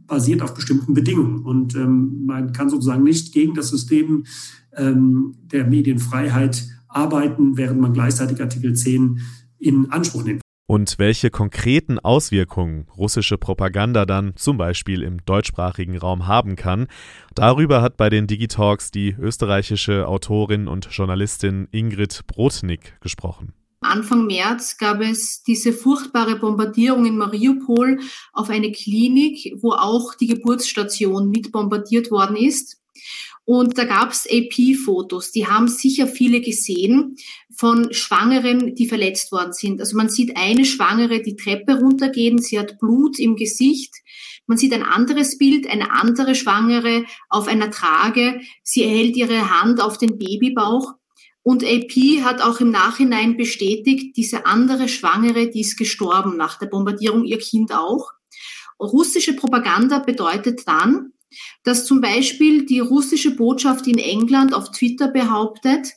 basiert 0.07 0.43
auf 0.43 0.55
bestimmten 0.55 0.95
Bedingungen. 0.95 1.45
Und 1.45 1.75
ähm, 1.75 2.25
man 2.27 2.53
kann 2.53 2.71
sozusagen 2.71 3.03
nicht 3.03 3.33
gegen 3.33 3.55
das 3.55 3.69
System 3.69 4.25
ähm, 4.77 5.35
der 5.53 5.67
Medienfreiheit 5.67 6.67
arbeiten, 6.89 7.57
während 7.57 7.81
man 7.81 7.93
gleichzeitig 7.93 8.41
Artikel 8.41 8.75
10 8.75 9.21
in 9.59 9.91
Anspruch 9.91 10.25
nimmt 10.25 10.41
und 10.69 10.99
welche 10.99 11.31
konkreten 11.31 11.99
Auswirkungen 11.99 12.87
russische 12.97 13.39
Propaganda 13.39 14.05
dann 14.05 14.37
zum 14.37 14.59
Beispiel 14.59 15.03
im 15.03 15.25
deutschsprachigen 15.25 15.97
Raum 15.97 16.27
haben 16.27 16.57
kann. 16.57 16.89
Darüber 17.35 17.81
hat 17.81 17.97
bei 17.97 18.11
den 18.11 18.27
Digitalks 18.27 18.91
die 18.91 19.17
österreichische 19.19 20.07
Autorin 20.07 20.69
und 20.69 20.89
Journalistin 20.91 21.69
Ingrid 21.73 22.27
Brotnick 22.27 23.01
gesprochen. 23.01 23.55
Anfang 23.81 24.27
März 24.27 24.77
gab 24.77 25.01
es 25.01 25.43
diese 25.43 25.73
furchtbare 25.73 26.37
Bombardierung 26.37 27.07
in 27.07 27.17
Mariupol 27.17 28.01
auf 28.35 28.51
eine 28.51 28.71
Klinik, 28.71 29.55
wo 29.63 29.73
auch 29.73 30.15
die 30.15 30.27
Geburtsstation 30.27 31.31
mit 31.31 31.51
bombardiert 31.51 32.11
worden 32.11 32.37
ist. 32.37 32.79
Und 33.49 33.79
da 33.79 33.85
gab 33.85 34.11
es 34.13 34.29
AP-Fotos, 34.31 35.33
die 35.33 35.47
haben 35.47 35.69
sicher 35.69 36.07
viele 36.07 36.43
gesehen 36.43 37.17
von 37.57 37.95
Schwangeren, 37.95 38.75
die 38.75 38.87
verletzt 38.87 39.33
worden 39.33 39.55
sind. 39.55 39.81
Also 39.81 39.97
man 39.97 40.11
sieht 40.11 40.37
eine 40.37 40.67
Schwangere 40.67 41.23
die 41.23 41.35
Treppe 41.35 41.79
runtergehen, 41.79 42.43
sie 42.43 42.59
hat 42.59 42.79
Blut 42.79 43.19
im 43.19 43.37
Gesicht. 43.37 43.95
Man 44.47 44.59
sieht 44.59 44.75
ein 44.75 44.83
anderes 44.83 45.39
Bild, 45.39 45.67
eine 45.67 45.93
andere 45.93 46.35
Schwangere 46.35 47.07
auf 47.31 47.49
einer 47.49 47.71
Trage, 47.71 48.43
sie 48.63 48.83
hält 48.83 49.17
ihre 49.17 49.49
Hand 49.63 49.81
auf 49.81 49.97
den 49.97 50.19
Babybauch. 50.19 50.93
Und 51.43 51.65
AP 51.65 52.23
hat 52.23 52.43
auch 52.43 52.61
im 52.61 52.71
Nachhinein 52.71 53.39
bestätigt, 53.39 54.15
diese 54.19 54.45
andere 54.45 54.91
Schwangere, 54.91 55.49
die 55.49 55.63
ist 55.63 55.79
gestorben 55.79 56.37
nach 56.37 56.59
der 56.59 56.67
Bombardierung, 56.67 57.25
ihr 57.25 57.39
Kind 57.39 57.73
auch. 57.73 58.11
Russische 58.79 59.33
Propaganda 59.33 60.01
bedeutet 60.01 60.69
dann, 60.69 61.15
dass 61.65 61.87
zum 61.87 62.01
Beispiel 62.01 62.67
die 62.67 62.81
russische 62.81 63.35
Botschaft 63.35 63.87
in 63.87 63.99
England 63.99 64.55
auf 64.55 64.71
Twitter 64.71 65.09
behauptet, 65.09 65.93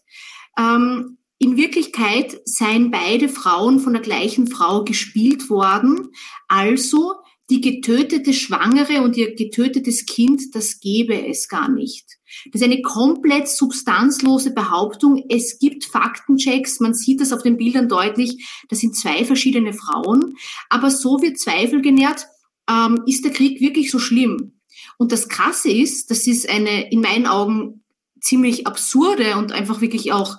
ähm, 0.57 1.17
in 1.39 1.57
Wirklichkeit 1.57 2.39
seien 2.45 2.91
beide 2.91 3.27
Frauen 3.27 3.79
von 3.79 3.93
der 3.93 4.01
gleichen 4.03 4.45
Frau 4.45 4.83
gespielt 4.83 5.49
worden, 5.49 6.09
also 6.47 7.15
die 7.49 7.61
getötete 7.61 8.31
Schwangere 8.33 9.01
und 9.01 9.17
ihr 9.17 9.35
getötetes 9.35 10.05
Kind, 10.05 10.55
das 10.55 10.79
gäbe 10.79 11.27
es 11.27 11.49
gar 11.49 11.67
nicht. 11.67 12.05
Das 12.51 12.61
ist 12.61 12.67
eine 12.67 12.81
komplett 12.81 13.49
substanzlose 13.49 14.53
Behauptung. 14.53 15.25
Es 15.29 15.59
gibt 15.59 15.83
Faktenchecks, 15.83 16.79
man 16.79 16.93
sieht 16.93 17.19
das 17.19 17.33
auf 17.33 17.43
den 17.43 17.57
Bildern 17.57 17.89
deutlich, 17.89 18.47
das 18.69 18.79
sind 18.79 18.95
zwei 18.95 19.25
verschiedene 19.25 19.73
Frauen. 19.73 20.37
Aber 20.69 20.89
so 20.89 21.21
wird 21.21 21.39
Zweifel 21.39 21.81
genährt, 21.81 22.27
ähm, 22.69 23.01
ist 23.05 23.25
der 23.25 23.33
Krieg 23.33 23.59
wirklich 23.59 23.91
so 23.91 23.99
schlimm? 23.99 24.61
Und 25.01 25.11
das 25.11 25.29
Krasse 25.29 25.71
ist, 25.71 26.11
das 26.11 26.27
ist 26.27 26.47
eine 26.47 26.91
in 26.91 27.01
meinen 27.01 27.25
Augen 27.25 27.83
ziemlich 28.19 28.67
absurde 28.67 29.35
und 29.37 29.51
einfach 29.51 29.81
wirklich 29.81 30.13
auch 30.13 30.37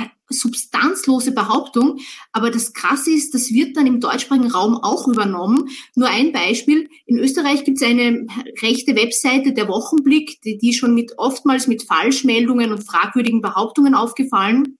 äh, 0.00 0.06
substanzlose 0.28 1.30
Behauptung. 1.30 2.00
Aber 2.32 2.50
das 2.50 2.72
Krasse 2.72 3.12
ist, 3.12 3.32
das 3.32 3.52
wird 3.52 3.76
dann 3.76 3.86
im 3.86 4.00
deutschsprachigen 4.00 4.50
Raum 4.50 4.74
auch 4.74 5.06
übernommen. 5.06 5.68
Nur 5.94 6.08
ein 6.08 6.32
Beispiel. 6.32 6.88
In 7.04 7.20
Österreich 7.20 7.62
gibt 7.62 7.80
es 7.80 7.86
eine 7.86 8.26
rechte 8.60 8.96
Webseite, 8.96 9.52
der 9.52 9.68
Wochenblick, 9.68 10.40
die, 10.42 10.58
die 10.58 10.74
schon 10.74 10.92
mit 10.92 11.12
oftmals 11.16 11.68
mit 11.68 11.84
Falschmeldungen 11.84 12.72
und 12.72 12.82
fragwürdigen 12.82 13.40
Behauptungen 13.40 13.94
aufgefallen. 13.94 14.78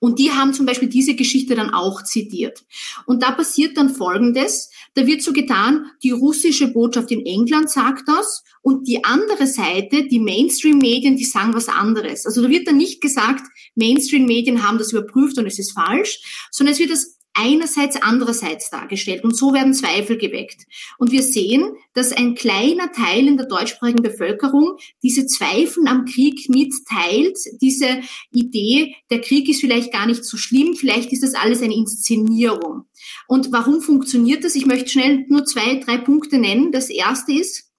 Und 0.00 0.18
die 0.18 0.32
haben 0.32 0.54
zum 0.54 0.66
Beispiel 0.66 0.88
diese 0.88 1.14
Geschichte 1.14 1.54
dann 1.54 1.70
auch 1.70 2.02
zitiert. 2.02 2.64
Und 3.06 3.22
da 3.22 3.32
passiert 3.32 3.76
dann 3.76 3.94
Folgendes. 3.94 4.70
Da 4.94 5.06
wird 5.06 5.22
so 5.22 5.32
getan, 5.32 5.86
die 6.02 6.10
russische 6.10 6.68
Botschaft 6.68 7.10
in 7.10 7.24
England 7.24 7.70
sagt 7.70 8.08
das 8.08 8.42
und 8.62 8.88
die 8.88 9.04
andere 9.04 9.46
Seite, 9.46 10.06
die 10.08 10.20
Mainstream-Medien, 10.20 11.16
die 11.16 11.24
sagen 11.24 11.54
was 11.54 11.68
anderes. 11.68 12.26
Also 12.26 12.42
da 12.42 12.48
wird 12.48 12.66
dann 12.66 12.76
nicht 12.76 13.00
gesagt, 13.00 13.44
Mainstream-Medien 13.74 14.66
haben 14.66 14.78
das 14.78 14.92
überprüft 14.92 15.38
und 15.38 15.46
es 15.46 15.58
ist 15.58 15.72
falsch, 15.72 16.48
sondern 16.50 16.72
es 16.72 16.80
wird 16.80 16.90
das 16.90 17.17
einerseits, 17.38 17.96
andererseits 18.00 18.70
dargestellt. 18.70 19.22
Und 19.22 19.36
so 19.36 19.52
werden 19.52 19.72
Zweifel 19.72 20.18
geweckt. 20.18 20.66
Und 20.98 21.12
wir 21.12 21.22
sehen, 21.22 21.72
dass 21.94 22.12
ein 22.12 22.34
kleiner 22.34 22.90
Teil 22.92 23.28
in 23.28 23.36
der 23.36 23.46
deutschsprachigen 23.46 24.02
Bevölkerung 24.02 24.76
diese 25.02 25.26
Zweifel 25.26 25.86
am 25.86 26.04
Krieg 26.04 26.48
mitteilt, 26.48 27.38
diese 27.60 28.00
Idee, 28.32 28.96
der 29.10 29.20
Krieg 29.20 29.48
ist 29.48 29.60
vielleicht 29.60 29.92
gar 29.92 30.06
nicht 30.06 30.24
so 30.24 30.36
schlimm, 30.36 30.74
vielleicht 30.74 31.12
ist 31.12 31.22
das 31.22 31.34
alles 31.34 31.62
eine 31.62 31.74
Inszenierung. 31.74 32.84
Und 33.28 33.52
warum 33.52 33.80
funktioniert 33.80 34.44
das? 34.44 34.56
Ich 34.56 34.66
möchte 34.66 34.88
schnell 34.88 35.24
nur 35.28 35.44
zwei, 35.44 35.76
drei 35.76 35.98
Punkte 35.98 36.38
nennen. 36.38 36.72
Das 36.72 36.90
erste 36.90 37.32
ist, 37.32 37.70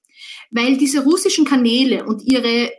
weil 0.52 0.78
diese 0.78 1.04
russischen 1.04 1.46
Kanäle 1.46 2.06
und 2.06 2.24
ihre 2.24 2.72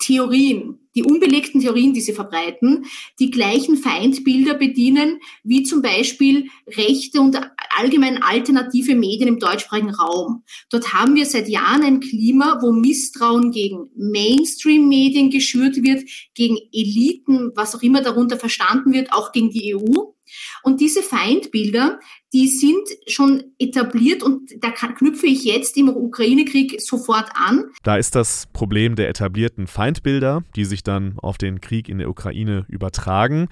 Theorien, 0.00 0.78
die 0.94 1.04
unbelegten 1.04 1.60
Theorien, 1.60 1.92
die 1.92 2.00
sie 2.00 2.12
verbreiten, 2.12 2.86
die 3.18 3.30
gleichen 3.30 3.76
Feindbilder 3.76 4.54
bedienen, 4.54 5.20
wie 5.44 5.62
zum 5.62 5.82
Beispiel 5.82 6.48
rechte 6.66 7.20
und 7.20 7.38
allgemein 7.76 8.22
alternative 8.22 8.94
Medien 8.94 9.28
im 9.28 9.38
deutschsprachigen 9.38 9.94
Raum. 9.94 10.42
Dort 10.70 10.92
haben 10.92 11.14
wir 11.14 11.26
seit 11.26 11.48
Jahren 11.48 11.82
ein 11.82 12.00
Klima, 12.00 12.58
wo 12.60 12.72
Misstrauen 12.72 13.52
gegen 13.52 13.90
Mainstream-Medien 13.96 15.30
geschürt 15.30 15.82
wird, 15.82 16.02
gegen 16.34 16.58
Eliten, 16.72 17.52
was 17.54 17.74
auch 17.74 17.82
immer 17.82 18.02
darunter 18.02 18.36
verstanden 18.36 18.92
wird, 18.92 19.12
auch 19.12 19.32
gegen 19.32 19.50
die 19.50 19.76
EU. 19.76 20.12
Und 20.62 20.80
diese 20.80 21.02
Feindbilder, 21.02 22.00
die 22.32 22.48
sind 22.48 22.88
schon 23.06 23.44
etabliert 23.58 24.22
und 24.22 24.50
da 24.60 24.70
knüpfe 24.70 25.26
ich 25.26 25.44
jetzt 25.44 25.76
im 25.76 25.88
Ukraine-Krieg 25.88 26.80
sofort 26.80 27.30
an. 27.34 27.64
Da 27.82 27.96
ist 27.96 28.14
das 28.14 28.46
Problem 28.52 28.94
der 28.94 29.08
etablierten 29.08 29.66
Feindbilder, 29.66 30.44
die 30.56 30.64
sich 30.64 30.82
dann 30.82 31.18
auf 31.18 31.38
den 31.38 31.60
Krieg 31.60 31.88
in 31.88 31.98
der 31.98 32.08
Ukraine 32.08 32.66
übertragen. 32.68 33.48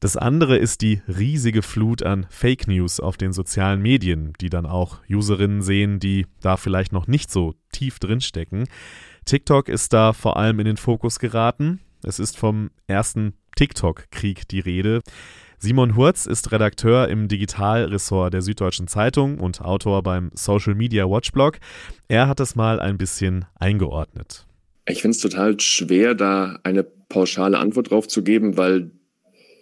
Das 0.00 0.16
andere 0.16 0.58
ist 0.58 0.82
die 0.82 1.00
riesige 1.08 1.62
Flut 1.62 2.02
an 2.02 2.26
Fake 2.28 2.68
News 2.68 3.00
auf 3.00 3.16
den 3.16 3.32
sozialen 3.32 3.80
Medien, 3.80 4.34
die 4.40 4.50
dann 4.50 4.66
auch 4.66 4.98
Userinnen 5.08 5.62
sehen, 5.62 5.98
die 5.98 6.26
da 6.40 6.56
vielleicht 6.56 6.92
noch 6.92 7.06
nicht 7.06 7.30
so 7.30 7.54
tief 7.72 7.98
drinstecken. 8.00 8.64
TikTok 9.24 9.68
ist 9.68 9.92
da 9.92 10.12
vor 10.12 10.36
allem 10.36 10.58
in 10.60 10.66
den 10.66 10.76
Fokus 10.76 11.18
geraten. 11.18 11.80
Es 12.02 12.18
ist 12.18 12.36
vom 12.36 12.70
ersten 12.86 13.32
TikTok-Krieg 13.56 14.46
die 14.48 14.60
Rede. 14.60 15.00
Simon 15.64 15.96
Hurz 15.96 16.26
ist 16.26 16.52
Redakteur 16.52 17.08
im 17.08 17.26
Digitalressort 17.26 18.34
der 18.34 18.42
Süddeutschen 18.42 18.86
Zeitung 18.86 19.38
und 19.38 19.62
Autor 19.62 20.02
beim 20.02 20.30
Social 20.34 20.74
Media 20.74 21.08
Watchblog. 21.08 21.56
Er 22.06 22.28
hat 22.28 22.38
es 22.40 22.54
mal 22.54 22.80
ein 22.80 22.98
bisschen 22.98 23.46
eingeordnet. 23.58 24.44
Ich 24.86 25.00
finde 25.00 25.16
es 25.16 25.22
total 25.22 25.58
schwer, 25.58 26.14
da 26.14 26.58
eine 26.64 26.82
pauschale 26.82 27.58
Antwort 27.58 27.90
drauf 27.90 28.08
zu 28.08 28.22
geben, 28.22 28.58
weil 28.58 28.90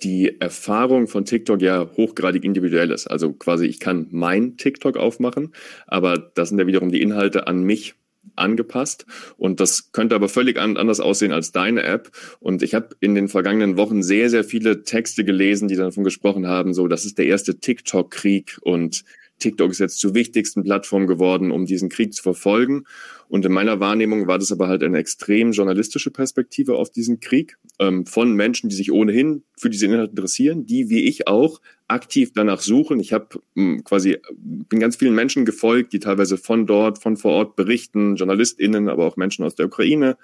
die 0.03 0.41
Erfahrung 0.41 1.07
von 1.07 1.25
TikTok 1.25 1.63
ja 1.63 1.89
hochgradig 1.97 2.43
individuell 2.43 2.91
ist. 2.91 3.07
Also 3.07 3.33
quasi, 3.33 3.67
ich 3.67 3.79
kann 3.79 4.09
mein 4.11 4.57
TikTok 4.57 4.97
aufmachen, 4.97 5.55
aber 5.87 6.19
das 6.19 6.49
sind 6.49 6.59
ja 6.59 6.67
wiederum 6.67 6.91
die 6.91 7.01
Inhalte 7.01 7.47
an 7.47 7.63
mich 7.63 7.95
angepasst 8.37 9.07
und 9.37 9.61
das 9.61 9.93
könnte 9.93 10.15
aber 10.15 10.29
völlig 10.29 10.59
anders 10.59 11.01
aussehen 11.01 11.33
als 11.33 11.53
deine 11.53 11.83
App 11.83 12.11
und 12.41 12.63
ich 12.63 12.75
habe 12.75 12.97
in 13.01 13.15
den 13.15 13.29
vergangenen 13.29 13.77
Wochen 13.77 14.03
sehr 14.03 14.31
sehr 14.31 14.45
viele 14.45 14.85
Texte 14.85 15.25
gelesen, 15.25 15.69
die 15.69 15.77
davon 15.77 16.05
gesprochen 16.05 16.47
haben, 16.47 16.75
so 16.75 16.89
das 16.89 17.05
ist 17.05 17.19
der 17.19 17.27
erste 17.27 17.59
TikTok 17.59 18.11
Krieg 18.11 18.59
und 18.63 19.05
TikTok 19.43 19.73
ist 19.73 19.81
jetzt 19.81 19.99
zur 19.99 20.15
wichtigsten 20.15 20.63
Plattform 20.63 21.07
geworden, 21.07 21.51
um 21.51 21.67
diesen 21.67 21.89
Krieg 21.89 22.15
zu 22.15 22.23
verfolgen. 22.23 22.85
Und 23.29 23.45
in 23.45 23.53
meiner 23.53 23.81
Wahrnehmung 23.81 24.27
war 24.27 24.39
das 24.39 24.53
aber 24.53 24.69
halt 24.69 24.83
eine 24.83 24.99
extrem 24.99 25.53
journalistische 25.53 26.11
Perspektive 26.11 26.77
auf 26.77 26.91
diesen 26.91 27.19
Krieg 27.19 27.59
ähm, 27.79 28.07
von 28.07 28.35
Menschen, 28.35 28.69
die 28.69 28.77
sich 28.77 28.93
ohnehin 28.93 29.43
für 29.59 29.69
diese 29.69 29.87
Inhalte 29.87 30.11
interessieren, 30.11 30.67
die 30.67 30.91
wie 30.91 31.09
ich 31.09 31.27
auch 31.27 31.61
aktiv 31.93 32.33
danach 32.35 32.61
suchen. 32.61 33.01
Ich 33.01 33.13
habe 33.13 33.41
hm, 33.55 33.85
quasi 33.85 34.19
bin 34.35 34.81
ganz 34.81 34.97
vielen 34.97 35.15
Menschen 35.15 35.45
gefolgt, 35.45 35.93
die 35.93 36.01
teilweise 36.01 36.37
von 36.37 36.67
dort, 36.67 36.99
von 36.99 37.17
vor 37.17 37.33
Ort 37.33 37.57
berichten, 37.57 38.17
JournalistInnen, 38.17 38.89
aber 38.89 39.07
auch 39.07 39.17
Menschen 39.17 39.45
aus 39.45 39.55
der 39.55 39.67
Ukraine. 39.67 40.17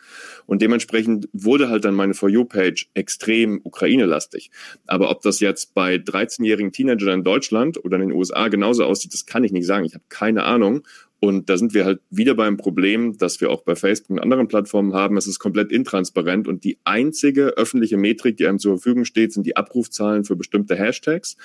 Und 0.47 0.63
dementsprechend 0.63 1.29
wurde 1.33 1.69
halt 1.69 1.85
dann 1.85 1.95
meine 1.95 2.15
For 2.15 2.29
You-Page 2.29 2.91
extrem 2.95 3.61
Ukraine-lastig. 3.63 4.51
Aber 4.87 5.11
ob 5.11 5.23
das 5.23 5.41
jetzt 5.41 5.75
bei 5.75 5.97
13-jährigen 5.97 6.73
Teenagern 6.73 7.21
in 7.21 7.25
Deutschland 7.25 7.85
oder 7.85 7.97
in 7.97 8.09
den 8.09 8.13
USA 8.13 8.49
genauso 8.49 8.85
aussieht, 8.85 9.13
das 9.13 9.27
kann 9.27 9.45
ich 9.45 9.53
nicht 9.53 9.67
sagen. 9.67 9.85
Ich 9.85 9.95
habe 9.95 10.05
keine 10.09 10.45
Ahnung. 10.45 10.83
Und 11.21 11.49
da 11.49 11.57
sind 11.57 11.75
wir 11.75 11.85
halt 11.85 12.01
wieder 12.11 12.35
beim 12.35 12.57
Problem, 12.57 13.19
dass 13.19 13.41
wir 13.41 13.51
auch 13.51 13.63
bei 13.63 13.75
Facebook 13.75 14.11
und 14.11 14.21
anderen 14.21 14.47
Plattformen 14.47 14.95
haben. 14.95 15.17
Es 15.17 15.27
ist 15.27 15.41
komplett 15.41 15.73
intransparent 15.73 16.47
und 16.47 16.63
die 16.63 16.79
einzige 16.85 17.57
öffentliche 17.57 17.97
Metrik, 17.97 18.37
die 18.37 18.47
einem 18.47 18.61
zur 18.61 18.79
Verfügung 18.79 19.05
steht, 19.05 19.33
sind 19.33 19.45
die 19.45 19.57
Abrufzahlen 19.57 20.25
für 20.25 20.37
bestimmte 20.37 20.77
Hashtags. 20.77 21.37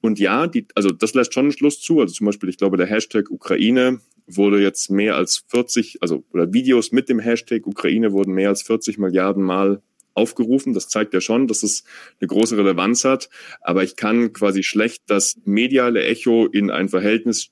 Und 0.00 0.18
ja, 0.18 0.46
die, 0.46 0.66
also 0.74 0.90
das 0.90 1.14
lässt 1.14 1.34
schon 1.34 1.44
einen 1.44 1.52
Schluss 1.52 1.80
zu. 1.80 2.00
Also 2.00 2.14
zum 2.14 2.26
Beispiel, 2.26 2.48
ich 2.48 2.56
glaube, 2.56 2.76
der 2.76 2.86
Hashtag 2.86 3.30
Ukraine 3.30 4.00
wurde 4.26 4.60
jetzt 4.60 4.90
mehr 4.90 5.16
als 5.16 5.44
40, 5.48 5.98
also 6.00 6.24
oder 6.32 6.52
Videos 6.52 6.90
mit 6.90 7.08
dem 7.08 7.18
Hashtag 7.18 7.66
Ukraine 7.66 8.12
wurden 8.12 8.32
mehr 8.32 8.48
als 8.48 8.62
40 8.62 8.98
Milliarden 8.98 9.42
Mal 9.42 9.82
aufgerufen. 10.14 10.74
Das 10.74 10.88
zeigt 10.88 11.14
ja 11.14 11.20
schon, 11.20 11.46
dass 11.46 11.62
es 11.62 11.84
eine 12.20 12.28
große 12.28 12.56
Relevanz 12.56 13.04
hat. 13.04 13.28
Aber 13.60 13.84
ich 13.84 13.96
kann 13.96 14.32
quasi 14.32 14.62
schlecht 14.62 15.02
das 15.06 15.36
mediale 15.44 16.02
Echo 16.04 16.46
in 16.46 16.70
ein 16.70 16.88
Verhältnis 16.88 17.50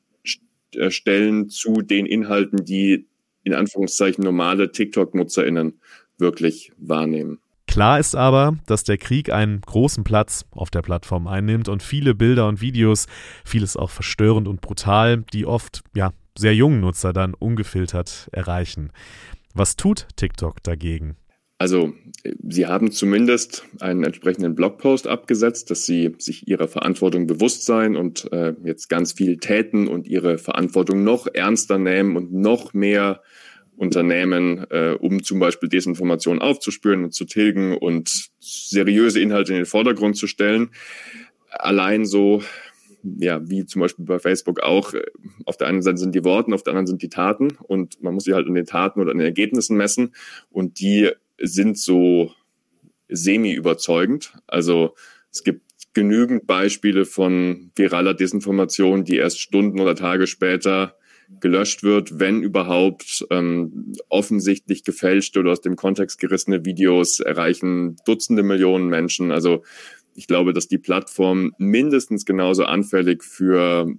stellen 0.89 1.49
zu 1.49 1.83
den 1.83 2.07
Inhalten, 2.07 2.65
die 2.65 3.07
in 3.43 3.55
Anführungszeichen 3.55 4.23
normale 4.25 4.73
TikTok-NutzerInnen 4.73 5.81
wirklich 6.19 6.73
wahrnehmen. 6.79 7.39
Klar 7.67 8.01
ist 8.01 8.17
aber, 8.17 8.59
dass 8.67 8.83
der 8.83 8.99
Krieg 8.99 9.33
einen 9.33 9.61
großen 9.61 10.03
Platz 10.03 10.45
auf 10.51 10.71
der 10.71 10.83
Plattform 10.83 11.29
einnimmt 11.29 11.69
und 11.69 11.85
viele 11.85 12.17
Bilder 12.17 12.49
und 12.49 12.61
Videos, 12.61 13.07
vieles 13.45 13.77
auch 13.77 13.91
verstörend 13.91 14.49
und 14.49 14.61
brutal, 14.61 15.25
die 15.33 15.47
oft 15.47 15.83
ja 15.95 16.13
sehr 16.37 16.55
jungen 16.55 16.81
Nutzer 16.81 17.13
dann 17.13 17.35
ungefiltert 17.35 18.29
erreichen. 18.33 18.91
Was 19.55 19.77
tut 19.77 20.09
TikTok 20.17 20.63
dagegen? 20.63 21.17
Also, 21.61 21.93
Sie 22.49 22.67
haben 22.67 22.91
zumindest 22.91 23.67
einen 23.81 24.03
entsprechenden 24.03 24.55
Blogpost 24.55 25.07
abgesetzt, 25.07 25.71
dass 25.71 25.85
Sie 25.85 26.15
sich 26.17 26.49
Ihrer 26.49 26.69
Verantwortung 26.69 27.27
bewusst 27.27 27.67
sein 27.67 27.97
und 27.97 28.33
äh, 28.33 28.55
jetzt 28.65 28.89
ganz 28.89 29.13
viel 29.13 29.37
täten 29.37 29.87
und 29.87 30.07
Ihre 30.07 30.39
Verantwortung 30.39 31.05
noch 31.05 31.27
ernster 31.27 31.77
nehmen 31.77 32.17
und 32.17 32.33
noch 32.33 32.73
mehr 32.73 33.21
unternehmen, 33.77 34.65
äh, 34.71 34.93
um 34.99 35.23
zum 35.23 35.39
Beispiel 35.39 35.69
Desinformation 35.69 36.39
aufzuspüren 36.39 37.05
und 37.05 37.13
zu 37.13 37.27
tilgen 37.27 37.77
und 37.77 38.31
seriöse 38.39 39.21
Inhalte 39.21 39.53
in 39.53 39.59
den 39.59 39.67
Vordergrund 39.67 40.17
zu 40.17 40.27
stellen. 40.27 40.71
Allein 41.51 42.07
so 42.07 42.41
ja, 43.03 43.41
wie 43.49 43.67
zum 43.67 43.81
Beispiel 43.81 44.05
bei 44.05 44.19
Facebook 44.19 44.61
auch, 44.61 44.95
äh, 44.95 45.03
auf 45.45 45.59
der 45.59 45.69
einen 45.69 45.83
Seite 45.83 45.99
sind 45.99 46.15
die 46.15 46.25
Worte, 46.25 46.55
auf 46.55 46.63
der 46.63 46.73
anderen 46.73 46.87
sind 46.87 47.03
die 47.03 47.09
Taten 47.11 47.49
und 47.63 48.03
man 48.03 48.15
muss 48.15 48.25
sie 48.25 48.33
halt 48.33 48.47
an 48.47 48.55
den 48.55 48.67
Taten 48.67 49.01
oder 49.01 49.11
an 49.11 49.19
den 49.19 49.27
Ergebnissen 49.27 49.77
messen 49.77 50.15
und 50.51 50.81
die 50.81 51.11
sind 51.41 51.79
so 51.79 52.33
semi-überzeugend. 53.09 54.35
Also 54.47 54.95
es 55.33 55.43
gibt 55.43 55.63
genügend 55.93 56.47
Beispiele 56.47 57.05
von 57.05 57.73
viraler 57.75 58.15
Desinformation, 58.15 59.05
die 59.05 59.17
erst 59.17 59.41
Stunden 59.41 59.81
oder 59.81 59.95
Tage 59.95 60.27
später 60.27 60.97
gelöscht 61.41 61.83
wird, 61.85 62.19
wenn 62.19 62.43
überhaupt 62.43 63.25
ähm, 63.31 63.93
offensichtlich 64.09 64.83
gefälschte 64.83 65.41
oder 65.41 65.53
aus 65.53 65.61
dem 65.61 65.77
Kontext 65.77 66.19
gerissene 66.19 66.65
Videos 66.65 67.21
erreichen 67.21 67.97
Dutzende 68.05 68.43
Millionen 68.43 68.89
Menschen. 68.89 69.31
Also 69.31 69.63
ich 70.15 70.27
glaube, 70.27 70.53
dass 70.53 70.67
die 70.67 70.79
Plattform 70.79 71.53
mindestens 71.59 72.25
genauso 72.25 72.65
anfällig 72.65 73.23
für 73.23 73.95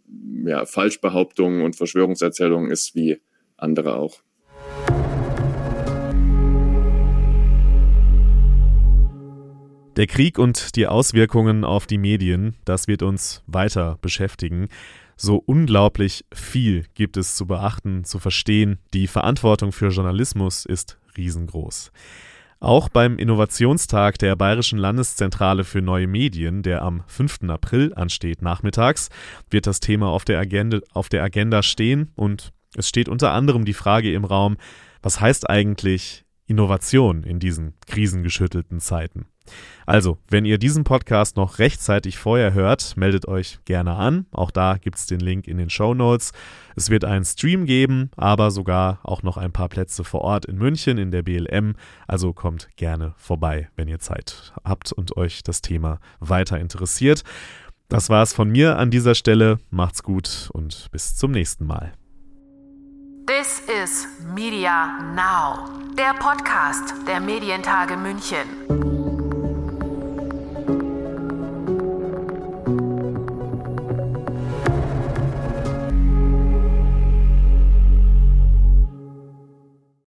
ja, 0.46 0.66
Falschbehauptungen 0.66 1.64
und 1.64 1.76
Verschwörungserzählungen 1.76 2.70
ist 2.70 2.96
wie 2.96 3.22
andere 3.56 3.96
auch. 3.96 4.22
Der 9.98 10.08
Krieg 10.08 10.40
und 10.40 10.78
die 10.78 10.88
Auswirkungen 10.88 11.66
auf 11.66 11.86
die 11.86 11.98
Medien, 11.98 12.56
das 12.64 12.88
wird 12.88 13.04
uns 13.04 13.44
weiter 13.46 13.98
beschäftigen. 14.02 14.70
So 15.18 15.36
unglaublich 15.36 16.24
viel 16.34 16.86
gibt 16.96 17.18
es 17.18 17.36
zu 17.36 17.46
beachten, 17.46 18.06
zu 18.06 18.18
verstehen. 18.18 18.80
Die 18.94 19.08
Verantwortung 19.08 19.74
für 19.74 19.90
Journalismus 19.90 20.66
ist 20.66 20.98
riesengroß. 21.18 21.92
Auch 22.62 22.88
beim 22.88 23.18
Innovationstag 23.18 24.18
der 24.18 24.38
Bayerischen 24.38 24.80
Landeszentrale 24.80 25.66
für 25.66 25.82
neue 25.82 26.08
Medien, 26.08 26.64
der 26.64 26.84
am 26.84 27.04
5. 27.08 27.50
April 27.50 27.94
ansteht 27.94 28.42
nachmittags, 28.42 29.10
wird 29.50 29.68
das 29.68 29.82
Thema 29.82 30.08
auf 30.08 30.24
der 30.24 30.40
Agenda, 30.40 30.80
auf 30.94 31.10
der 31.10 31.22
Agenda 31.22 31.64
stehen 31.64 32.12
und 32.16 32.54
es 32.78 32.88
steht 32.88 33.10
unter 33.10 33.34
anderem 33.34 33.66
die 33.66 33.74
Frage 33.74 34.14
im 34.14 34.24
Raum, 34.24 34.56
was 35.02 35.20
heißt 35.20 35.50
eigentlich 35.50 36.24
Innovation 36.46 37.24
in 37.24 37.40
diesen 37.40 37.74
krisengeschüttelten 37.88 38.80
Zeiten. 38.80 39.26
Also, 39.86 40.18
wenn 40.30 40.46
ihr 40.46 40.58
diesen 40.58 40.84
Podcast 40.84 41.36
noch 41.36 41.60
rechtzeitig 41.60 42.18
vorher 42.18 42.54
hört, 42.54 42.96
meldet 42.96 43.28
euch 43.28 43.60
gerne 43.66 43.96
an. 43.96 44.26
Auch 44.32 44.52
da 44.52 44.78
gibt 44.78 44.98
es 44.98 45.06
den 45.06 45.20
Link 45.20 45.48
in 45.48 45.58
den 45.58 45.70
Show 45.70 45.94
Notes. 45.94 46.32
Es 46.76 46.90
wird 46.90 47.04
einen 47.04 47.26
Stream 47.26 47.66
geben, 47.66 48.12
aber 48.16 48.52
sogar 48.52 49.00
auch 49.04 49.24
noch 49.24 49.38
ein 49.38 49.52
paar 49.52 49.70
Plätze 49.70 50.04
vor 50.04 50.22
Ort 50.22 50.46
in 50.46 50.58
München 50.58 50.98
in 50.98 51.12
der 51.12 51.24
BLM. 51.24 51.76
Also 52.08 52.34
kommt 52.34 52.70
gerne 52.76 53.14
vorbei, 53.18 53.70
wenn 53.76 53.88
ihr 53.88 54.00
Zeit 54.00 54.54
habt 54.64 54.92
und 54.94 55.18
euch 55.18 55.44
das 55.44 55.62
Thema 55.62 56.00
weiter 56.20 56.60
interessiert. 56.60 57.24
Das 57.90 58.10
war 58.10 58.24
es 58.24 58.34
von 58.34 58.50
mir 58.50 58.78
an 58.78 58.92
dieser 58.92 59.16
Stelle. 59.16 59.60
Macht's 59.70 60.04
gut 60.04 60.50
und 60.54 60.88
bis 60.92 61.18
zum 61.18 61.32
nächsten 61.32 61.66
Mal. 61.66 61.92
This 63.28 63.62
is 63.84 64.08
Media 64.34 65.00
Now, 65.16 65.70
der 65.98 66.14
Podcast 66.14 66.94
der 67.08 67.20
Medientage 67.20 67.96
München. 67.98 69.01